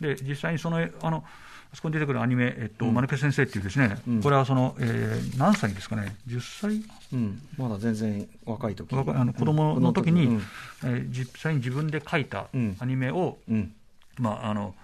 [0.00, 1.24] で、実際にその、あの、
[1.72, 2.94] あそこに出てくるアニメ、えっと、うん。
[2.94, 4.22] マヌケ先生っていうですね、うん。
[4.22, 6.82] これはその、えー何歳ですかね、10歳？
[7.12, 7.42] うん。
[7.58, 8.94] まだ全然若い時。
[8.94, 10.42] 若いあの子供の時に、うん。
[10.84, 12.76] えー実際に自分で描いたうん。
[12.78, 13.72] アニメを、うん。
[14.18, 14.74] まああの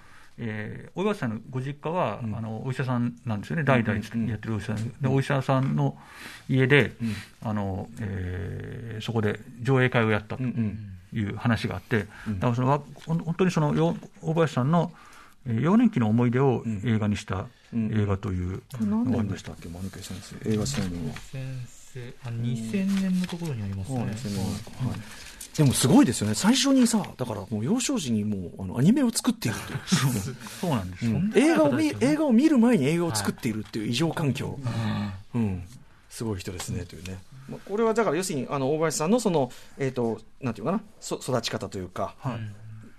[0.45, 2.35] えー、大岩さんのご実家は、うん。
[2.37, 5.97] あのお医者さんなんですよね、代々うんやってるお医者さん、でお医者さんの
[6.49, 7.15] 家で、うん。
[7.49, 10.79] あのえーそこで上映会をやったとうんうん。
[11.15, 12.41] いう話があって、うん。
[12.41, 14.93] だからその本当にそのよ大林さんの、
[15.47, 16.83] えー幼年期の思い出をうん。
[16.85, 17.93] 映画にしたうん。
[17.93, 20.51] 映画というのがありまし年でしたたっけ、間抜け先生。
[20.51, 21.15] 映画チームは。
[21.17, 23.99] 先生、あ、2000年のところにありますね。
[23.99, 24.07] はい
[25.57, 29.81] でもすごいですよね、最初にさ、だからもう幼少時にもうあのアニメを作っているという、
[30.61, 31.33] そうなんですよ、うん。
[31.35, 34.59] 映画を見映画を見る前に映画を作っているっていう異常環境、
[35.35, 35.63] うん、
[36.09, 42.35] すごい人ですねというね、まあこれはだから要するにあの大林さんのその、えー、となんていうかな、そ育ち方というか、はい。
[42.37, 42.55] うん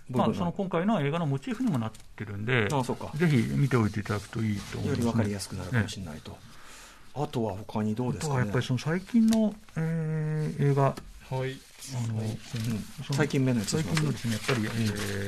[0.10, 3.10] まあ、その今回の映画のモチーフにもなってるんで、あそうか。
[3.16, 6.38] ぜひ見ておいていただくといいと思います、ね、より分かりやすくなるかもしれないと。
[7.16, 8.40] あとは他にどうあですかね？
[8.42, 10.94] やっぱりその最近の、えー映画、
[11.30, 11.58] はい。
[11.96, 14.68] あの最近目のやつ最近のですね、やっぱり、え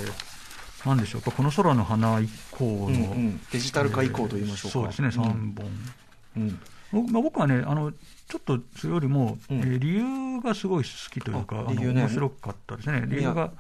[0.06, 0.36] ー
[0.86, 3.42] なんでしょうか、この空の花以降の、うんうん。
[3.52, 5.20] デジタル化以降と言いましょうか、そうですね、3
[5.56, 5.56] 本。
[6.38, 6.60] うん。
[6.92, 9.60] 僕まあ、僕はねあの、ちょっとそれよりも、うん。
[9.60, 12.02] えー理由がすごい好きというか、あのあ理由ね。
[12.02, 13.52] 面白かったですね、理由が、は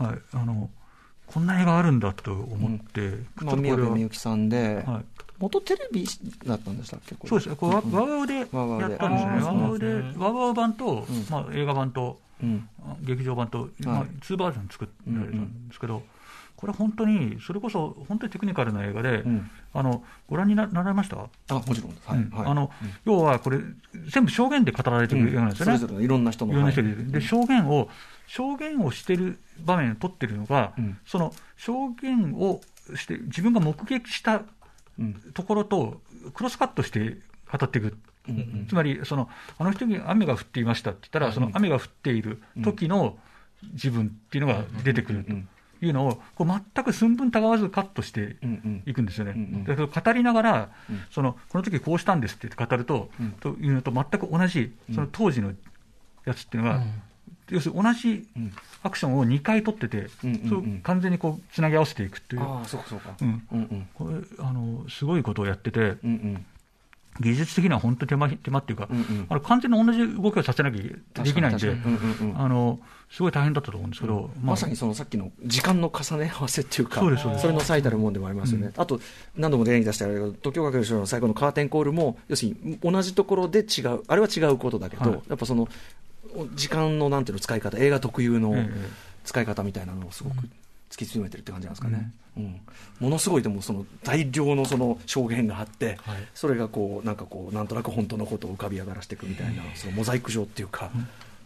[0.00, 0.04] い。
[0.04, 0.70] はい、あの
[1.26, 3.10] こんな映画あるんだと思って、
[3.40, 5.04] ちまあ、ょっとこれは宮部みゆきさんで、はい、
[5.44, 6.06] 元テレビ
[6.46, 7.14] だったんでしたっけ？
[7.28, 7.92] そうですね、これワうん。
[7.92, 8.34] ワウワウで。
[8.34, 9.86] やったんですね、ワウワウで
[10.16, 11.26] ワウワウ版と、うん。
[11.30, 12.68] まあ、映画版と、うん。
[12.82, 16.02] あ劇場版と、まあはい、2バージョン作られたんですけど、
[16.56, 19.50] これ本当に、それこそ本当にテクニカルな映画で、うん。
[19.74, 22.18] あのご覧にななられました、あもちろんです、はい。
[22.18, 22.30] うん。
[22.30, 22.46] はい。
[22.46, 22.92] あのうん。
[23.04, 23.58] 要はこれ、
[24.12, 25.78] 全部証言で語られてる映画なんですよね。
[25.78, 26.52] それぞれのいろんな人の。
[26.52, 26.56] い。
[26.56, 27.88] ろんな人はいでで証言を、
[28.26, 30.96] 証言をしてる場面を撮ってるのが、うん。
[31.06, 32.60] その証言を
[32.94, 34.46] して、自分が目撃したうん
[35.32, 36.00] ところと
[36.34, 37.18] クロスカットして
[37.50, 37.96] 語っていく、
[38.28, 38.66] うんうん。
[38.68, 39.28] つまりその、
[39.58, 43.18] あの人に雨が降っていましたって言ったら、その雨が降っている時の
[43.72, 45.32] 自分っていうのが出てくると
[45.84, 48.36] いうのを、こう全く寸分たがわずカットして
[48.86, 49.64] いくんですよね。
[49.66, 51.00] だから語りながら、うん。
[51.10, 53.32] そのこの時こうしたんですって語ると、うん。
[53.32, 55.52] というのと全く同じ、その当時の
[56.24, 57.02] やつっていうのが、うん
[57.50, 58.52] 要するに同じうん。
[58.84, 60.48] アクションを2回取ってて、うんうんうん。
[60.48, 63.14] そう完全にこうつなぎ合わせていくっていう、ああそうかそうか。
[63.20, 63.42] うん。
[63.50, 63.88] うんうん。
[63.94, 66.46] これあの、すごいことをやってて、うんうん。
[67.20, 69.26] 技術的には本当に手間手間っていうか、うんうん。
[69.28, 71.76] あの完全に同じ動きをさせなきゃできないんで、
[72.36, 72.80] あの
[73.10, 79.00] すごい大変だったと思うんですけど、まさにそのさっきの時間の重ね合わせっていうか、そうですそれの最たるもんでもありますよね、あと、
[79.36, 85.20] 何度も例に出してあるけど、東京学園の最後のカーテンコールも、要するに同じところで違う、あれは違うことだけど、はい。
[85.28, 85.68] やっぱその
[86.54, 88.88] 時間のなんていうの使い方、映画特有のええ
[89.24, 92.12] 使い方みたいなのをすごく突き詰めてるって感じなんですかね。
[92.36, 92.60] うん。
[93.00, 96.16] ものすごいでもその大量のその証言があって、はい。
[96.34, 100.90] それがこうなんかこうなんとなく本当のことを浮かび上がらせていくみたいな、そのモザイク状っていうか、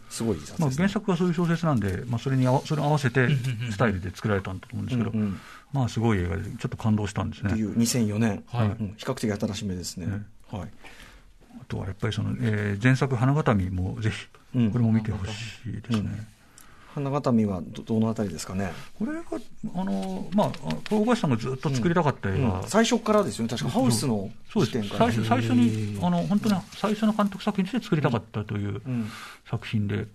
[0.09, 0.87] すごい雑まあ、ですね。
[0.87, 3.29] 原作はそういう小説なんで、まあ、それに合わそれに合わせて
[3.71, 5.39] スタイルで作られたんだと思うんですけど、うんうん
[5.71, 7.51] まあ、すごい映画で、ちょっと感動したんですね。
[7.51, 8.67] っていう2004年、はい。
[8.67, 8.93] うん。
[8.97, 10.07] 比較的新しめですね。
[10.07, 10.21] ね。
[10.51, 10.69] はい。
[11.61, 14.71] あとはやっぱりその、えー前作、花形見もぜひ、うん。
[14.71, 15.29] これも見てほし
[15.65, 16.27] いですね。
[16.93, 19.21] 花形見はどどのあたりですかね、これが、
[19.75, 22.67] あのまあ、これ、大橋さんがずっと作りたかった映画、うん。
[22.67, 24.77] 最初からですよね、確かハウスのそうです。
[24.77, 25.11] 視点から。
[25.11, 29.09] 最初最初にあの、本当に最初の監督作品として作りたかったといううん。
[29.49, 30.07] 作品で、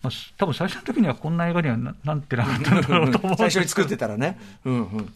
[0.00, 3.32] まあ、す多分最初の時にはこんな映画にはななんてなかったんだろうと思う。
[3.32, 4.38] ん最初に作ってたらね。
[4.64, 5.12] うんうん。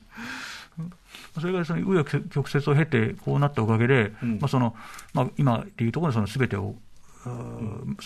[1.41, 4.39] それがその紆余曲折を経て、こうなったおかげで、うん。
[4.41, 4.75] まあその
[5.15, 6.75] まあ、今でいうところのそのすべてを、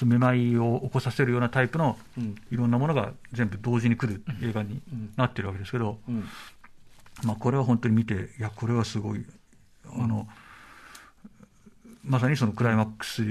[0.05, 2.35] めまいを起こさせるようなタイプのうん。
[2.51, 4.81] いろんなものが全部同時に来る映画に
[5.17, 6.25] なってるわけですけど、うん。
[7.25, 9.25] まあ、これは本当に見て、いや、これはすごい、
[9.87, 10.27] あの、
[12.05, 13.23] まさにそのクライマックス、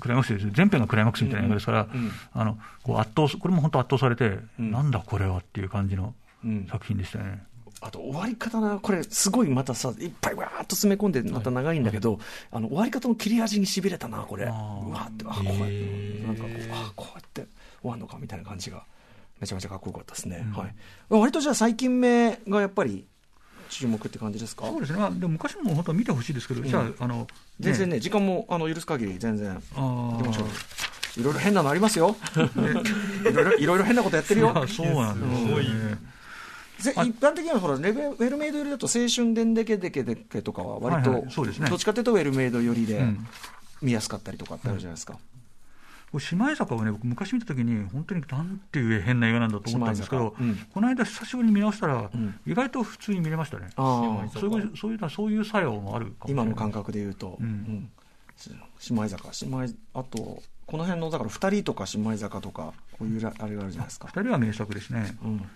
[0.00, 1.88] クライマックスです全編がクライマックスみたいな映画ですから、
[2.34, 4.70] あのこう圧倒、これも本当圧倒されて、うん。
[4.70, 6.14] なんだこれはっていう感じの
[6.44, 6.66] うん。
[6.70, 7.42] 作品でしたよね。
[7.82, 12.18] あと終わり方な、これ、すごいまたさ、いっぱいわーっと詰め込んで、また長いんだけど、
[12.52, 17.46] あの終わり方の切れ味にしびれたな、これ、うあわって、あこうやって、なんかこう、あこうやって
[17.80, 18.84] 終わるのかみたいな感じが、
[19.40, 20.52] めちゃめちゃかっこよかったですね、うん。
[20.52, 20.74] はい、
[21.08, 23.06] 割とじゃあ、最近目がやっぱり
[23.70, 24.66] 注目って感じですか？
[24.66, 27.26] そうですね、まあ、でも昔のも本当は見てほしいですけど、じゃあ、あの
[27.60, 30.44] 全然ね、時間もあの許す限り、全然、あ行きましょう。
[30.46, 34.66] ーいろいろ変なのありますよ、 いろいろいろいろ変なことやってるよ。
[34.68, 35.98] そうなんですよね。
[36.80, 41.30] ぜ一般的にはほらレベウェルメイド寄りだと青春でんでけでけでけとかは割と、はいはい。
[41.30, 41.68] そうですね。
[41.68, 43.26] どっちかというとウェルメイド寄りでうん。
[43.82, 45.14] 見やすかったりとかってあるじゃないですか、
[46.12, 50.66] これ姉妹坂をね、僕、昔見たときに、本当になんていう変な映画なんだと思ったんですけど、姉妹坂。
[50.74, 52.40] この間、久しぶりに見直したら、ん。
[52.46, 53.70] 意外と普通に見れましたね。
[53.76, 56.44] そういうそういうのはそういう作用もあるかもしれない。
[56.44, 57.46] 今の感覚で言うと、うん。
[57.46, 57.90] うん。
[58.36, 58.50] し
[58.90, 65.16] 姉妹坂姉妹あとこの辺のだから2人とか姉妹坂とかこういうらあれがあるじゃないですか、二人は名作ですね。
[65.22, 65.46] うん、2人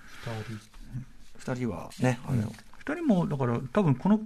[1.67, 4.21] はねあれを、二人もだから多分この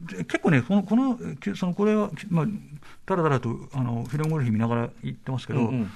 [0.00, 2.46] で結構ねこのこのきそのこれはまあ
[3.06, 5.90] だらだらとあのフィルムゴルフ見ながら言ってますけど、うんうん。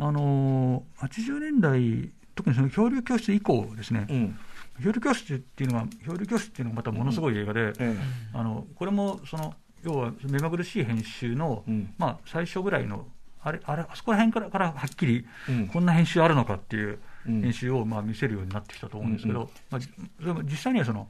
[0.00, 4.38] あの80年代特にその漂流教室以降ですね、うん。
[4.82, 7.96] 漂流教室っていうのが漂流教室っていうのがまたものすごい映画で、え。
[8.34, 11.94] あのこれもその要は目まぐるしい編集の、うん。
[11.98, 13.06] まあ、最初ぐらいの
[13.40, 15.68] あれあれあそこら辺からからはっきりうん。
[15.68, 17.42] こんな編集あるのかっていううん。
[17.42, 19.88] 編集をまあ見せるようになってきたと思うんですけど、まあ、じ
[20.20, 21.08] それも実際にはその、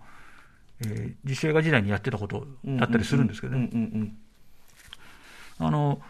[0.80, 3.70] えー実写映画時代にやってたことだったりするんですけどね、
[5.58, 6.00] あの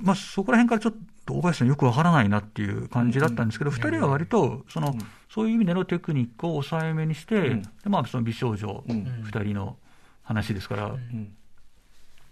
[0.00, 0.94] まあ、そこら辺からちょっ
[1.26, 4.94] と大林さんよくわからないなっていう感じだったんですけど、二、人は割とその、
[5.28, 7.62] そういう意味でのテクニックを抑えめにして、うん。
[7.62, 9.22] でまあ、その美少女うん。
[9.24, 9.76] 二人の
[10.22, 11.32] 話ですから、うん。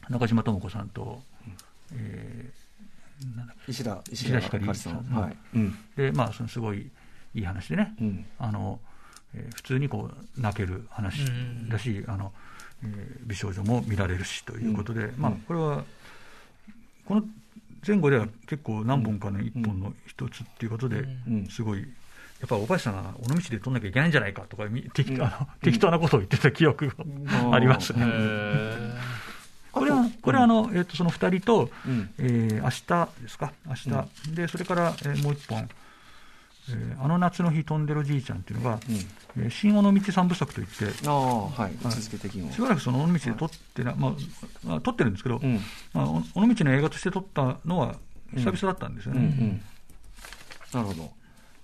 [0.08, 1.22] 中島智子さんと、
[1.92, 2.65] えー
[3.68, 5.14] 石田石石田ひかりかりさん、うん。
[5.14, 5.36] はい。
[5.54, 5.78] うん。
[5.96, 6.90] けでまあ、そのすごい
[7.34, 8.26] いい話でね、うん。
[8.38, 8.80] あの
[9.34, 12.32] えー普通にこう泣ける話うんだし、あの
[12.84, 15.84] えー美少女も見られるしということで、まあうん、これは
[17.04, 17.24] この
[17.86, 21.46] 前後では結構何本かの一本の一つっていうことで、うん。
[21.48, 21.86] すごい。
[22.38, 28.04] やっぱ大林さんが尾道で撮んなきゃいけないんじゃないかとか、適当なことを言ってた記憶がありますね。
[30.26, 32.10] これあの、えっ、と、その二人と、うん。
[32.18, 35.68] えー明日ですか、明日、で、それから、えーもう一本、
[36.68, 39.42] えーあの夏の日飛んでるじいちゃんっていうのが、うん。
[39.44, 41.72] えー新尾道三部作といって、ああはい。
[41.72, 44.12] 位置づけ的にしばらくその尾道で撮ってな、まあ、
[44.64, 45.60] まあ、撮ってるんですけど、うん。
[45.94, 47.96] まあ、お尾道の映画として撮ったのは
[48.34, 49.20] 久々だったんですよね。
[49.20, 49.62] うんうん。
[50.72, 51.12] なるほど。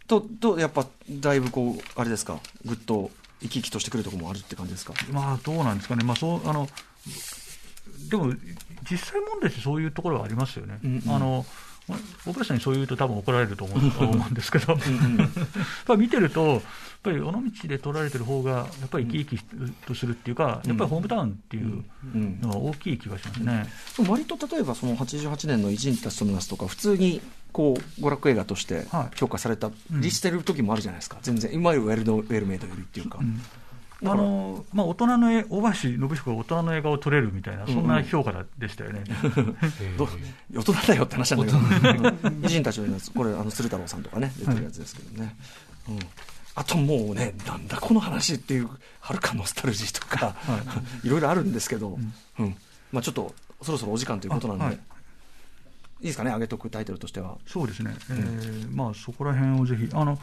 [0.06, 2.38] ととやっぱだいぶこうあれですか？
[2.64, 3.10] ぐっと
[3.40, 4.94] 生き生きとしてくるところもあるって感じですか？
[5.10, 6.68] まあ、どうなんですかね、まあ、そうあの
[8.10, 8.32] でも、
[8.90, 10.78] 実際問題ってそういうところはありますよね。
[10.84, 11.14] うんうん。
[11.14, 11.44] あの
[12.54, 14.76] にそう言うと多分怒られると思うんですけど、
[15.96, 16.60] 見てると、やっ
[17.02, 19.44] ぱり尾道で撮られてる方が、やっぱり生き生き
[19.86, 21.84] とするっていうか、やっぱりホームタウンっていう
[22.14, 22.38] うん。
[22.40, 23.66] のは大きい気がしますね。
[23.96, 27.20] でも割と例えばその88年の「偉人たちとの夏」とか普通に
[27.52, 29.16] こう娯楽映画としてはい。
[29.16, 29.72] 評価されたん。
[29.90, 31.18] りしてる時もあるじゃないですか。
[31.22, 33.42] 全然いわゆるウェルドウェルメイドよりっていうか、うん
[34.04, 39.04] あのまあ、大人の絵大橋信彦が大人の映画を撮れるみたいな、そんな評価でしたよね。
[39.96, 40.08] ど
[40.52, 45.36] 大人だよって話なんだけど、偉人 たちのやつ、これ、あの鶴太郎さんとかね、出てるやつですけどね。
[45.88, 45.98] うん。
[46.54, 48.68] あともうね、なんだこの話っていう、
[49.00, 50.34] はるかノスタルジーとか、
[51.04, 51.08] い。
[51.08, 51.98] ろいろあるんですけど、
[52.38, 52.56] うん。
[52.90, 54.74] まあ、ちょっとそろそろお時間ということなんで、あはい。
[54.74, 54.78] い、
[56.02, 57.38] いですかね、上げとくタイトルとしては。
[57.46, 60.18] そうですね、えーまあ、そこら辺をぜひあの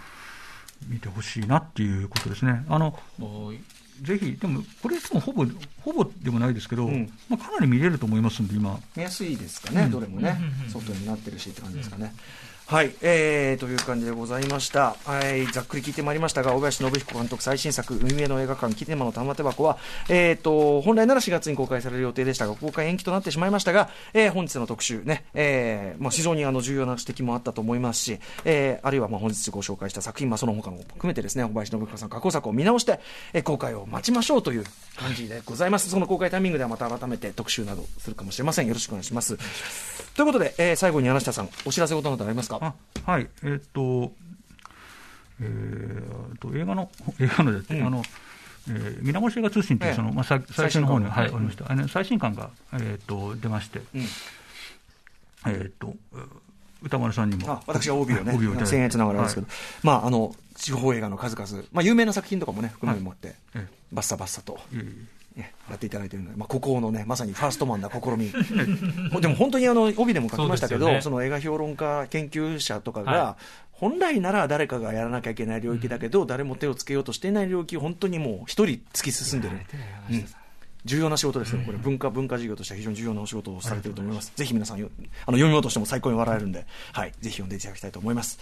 [0.88, 2.66] 見てほしいなっていうことですね。
[2.70, 3.58] あのはい
[4.02, 5.46] ぜひ、でも、これ、いつもほぼ、
[5.82, 8.80] ほぼでもないですけど、うんまあ、かなり見れると思いますんで、今。
[8.96, 12.14] 見やすいですかね、どれもね、外になってるしって感じですかね。
[12.70, 14.96] はい、えー、という感じでございました。
[15.04, 33.00] はい、ざっくり聞いてまいりましたが、大林信彦監督最新作、海辺の映画館、キネマの玉手箱は、えーと、本来なら4月に公開される予定でしたが、公開延期となってしまいましたが、えー本日の特集ね、えーまあ、非常にあの重要な指摘もあったと思いますし、えーあるいはまあ本日ご紹介した作品、まあ、その他も含めてですね、大林信彦さん過去作を見直して、
[33.34, 34.64] えー公開を待ちましょうという
[34.96, 35.90] 感じでございます。
[35.90, 38.68] その公開タイミングではまた改めて特集などするかもしれません。
[38.68, 39.38] よろしくお願いします。
[40.16, 42.59] ということで、えー最後に柳下さん、お知らせことなどありますか？
[42.60, 42.74] あ
[43.06, 44.14] はい、えーっと、
[45.42, 47.88] えーっと、映画の、 映画のですね、うん。
[47.88, 48.04] あの、
[48.70, 49.96] えー、水越映画通信という、ええ。
[49.96, 51.72] その、まあ、さ最新の方に、はい、ありました。
[51.72, 54.02] あの最新刊が、えーっと、出まして、うん。
[54.02, 55.96] えーっと、う
[56.82, 57.52] 歌丸さんにも。
[57.52, 59.48] あ私が帯をね、帯を僭越ながらですけど、
[59.84, 64.82] まあ、あの、地方映画の数々、まあ、有名な作品とかもね、含めてもって、えバッサバッサと、えいえ。
[64.82, 65.19] い
[65.70, 68.32] やっていただいているので、まあ、孤高のね、まさにファーストマンな試み。
[69.22, 73.38] でも本当にあの、帯でも書きましたけど、そ,、ねの映画評論家、研究者とかが、は
[73.72, 79.58] 本来なら誰かがやらなきゃいけない領域だけど、誰も手をつけようとしていない領域を本当にもう一人突き進んでる。
[80.94, 84.34] うん重要な仕事ですね、これ文化、文化事業としては非常に重要なお仕事をされていると思います。
[84.36, 84.90] ぜひ皆さんよ、
[85.26, 88.40] あの、読み物としても最高に笑えるんで、はい、ぜひ読んでいただきたいと思います。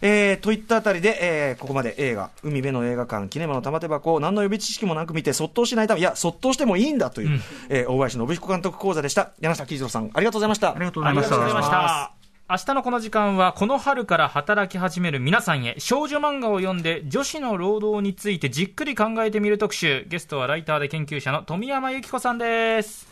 [0.00, 9.32] えー、といったあたりで、えー、ここまで映画、海辺の映画館、キネマの玉手箱を何の予備知識もなく見て、そっとしないため、いや、そっとしてもいいんだという、うんえー大林信彦監督講座でした。
[9.40, 10.70] 柳下喜一郎さん、ありがとうございました。
[10.70, 12.19] ありがとうございました。
[12.50, 20.04] 明日のこの時間は、この春から働き始める皆さんへ、少女漫画を読んで、女子の労働についてじっくり考えてみる特集。
[20.08, 23.06] ゲストはライターで研究者の富山由紀子さんです。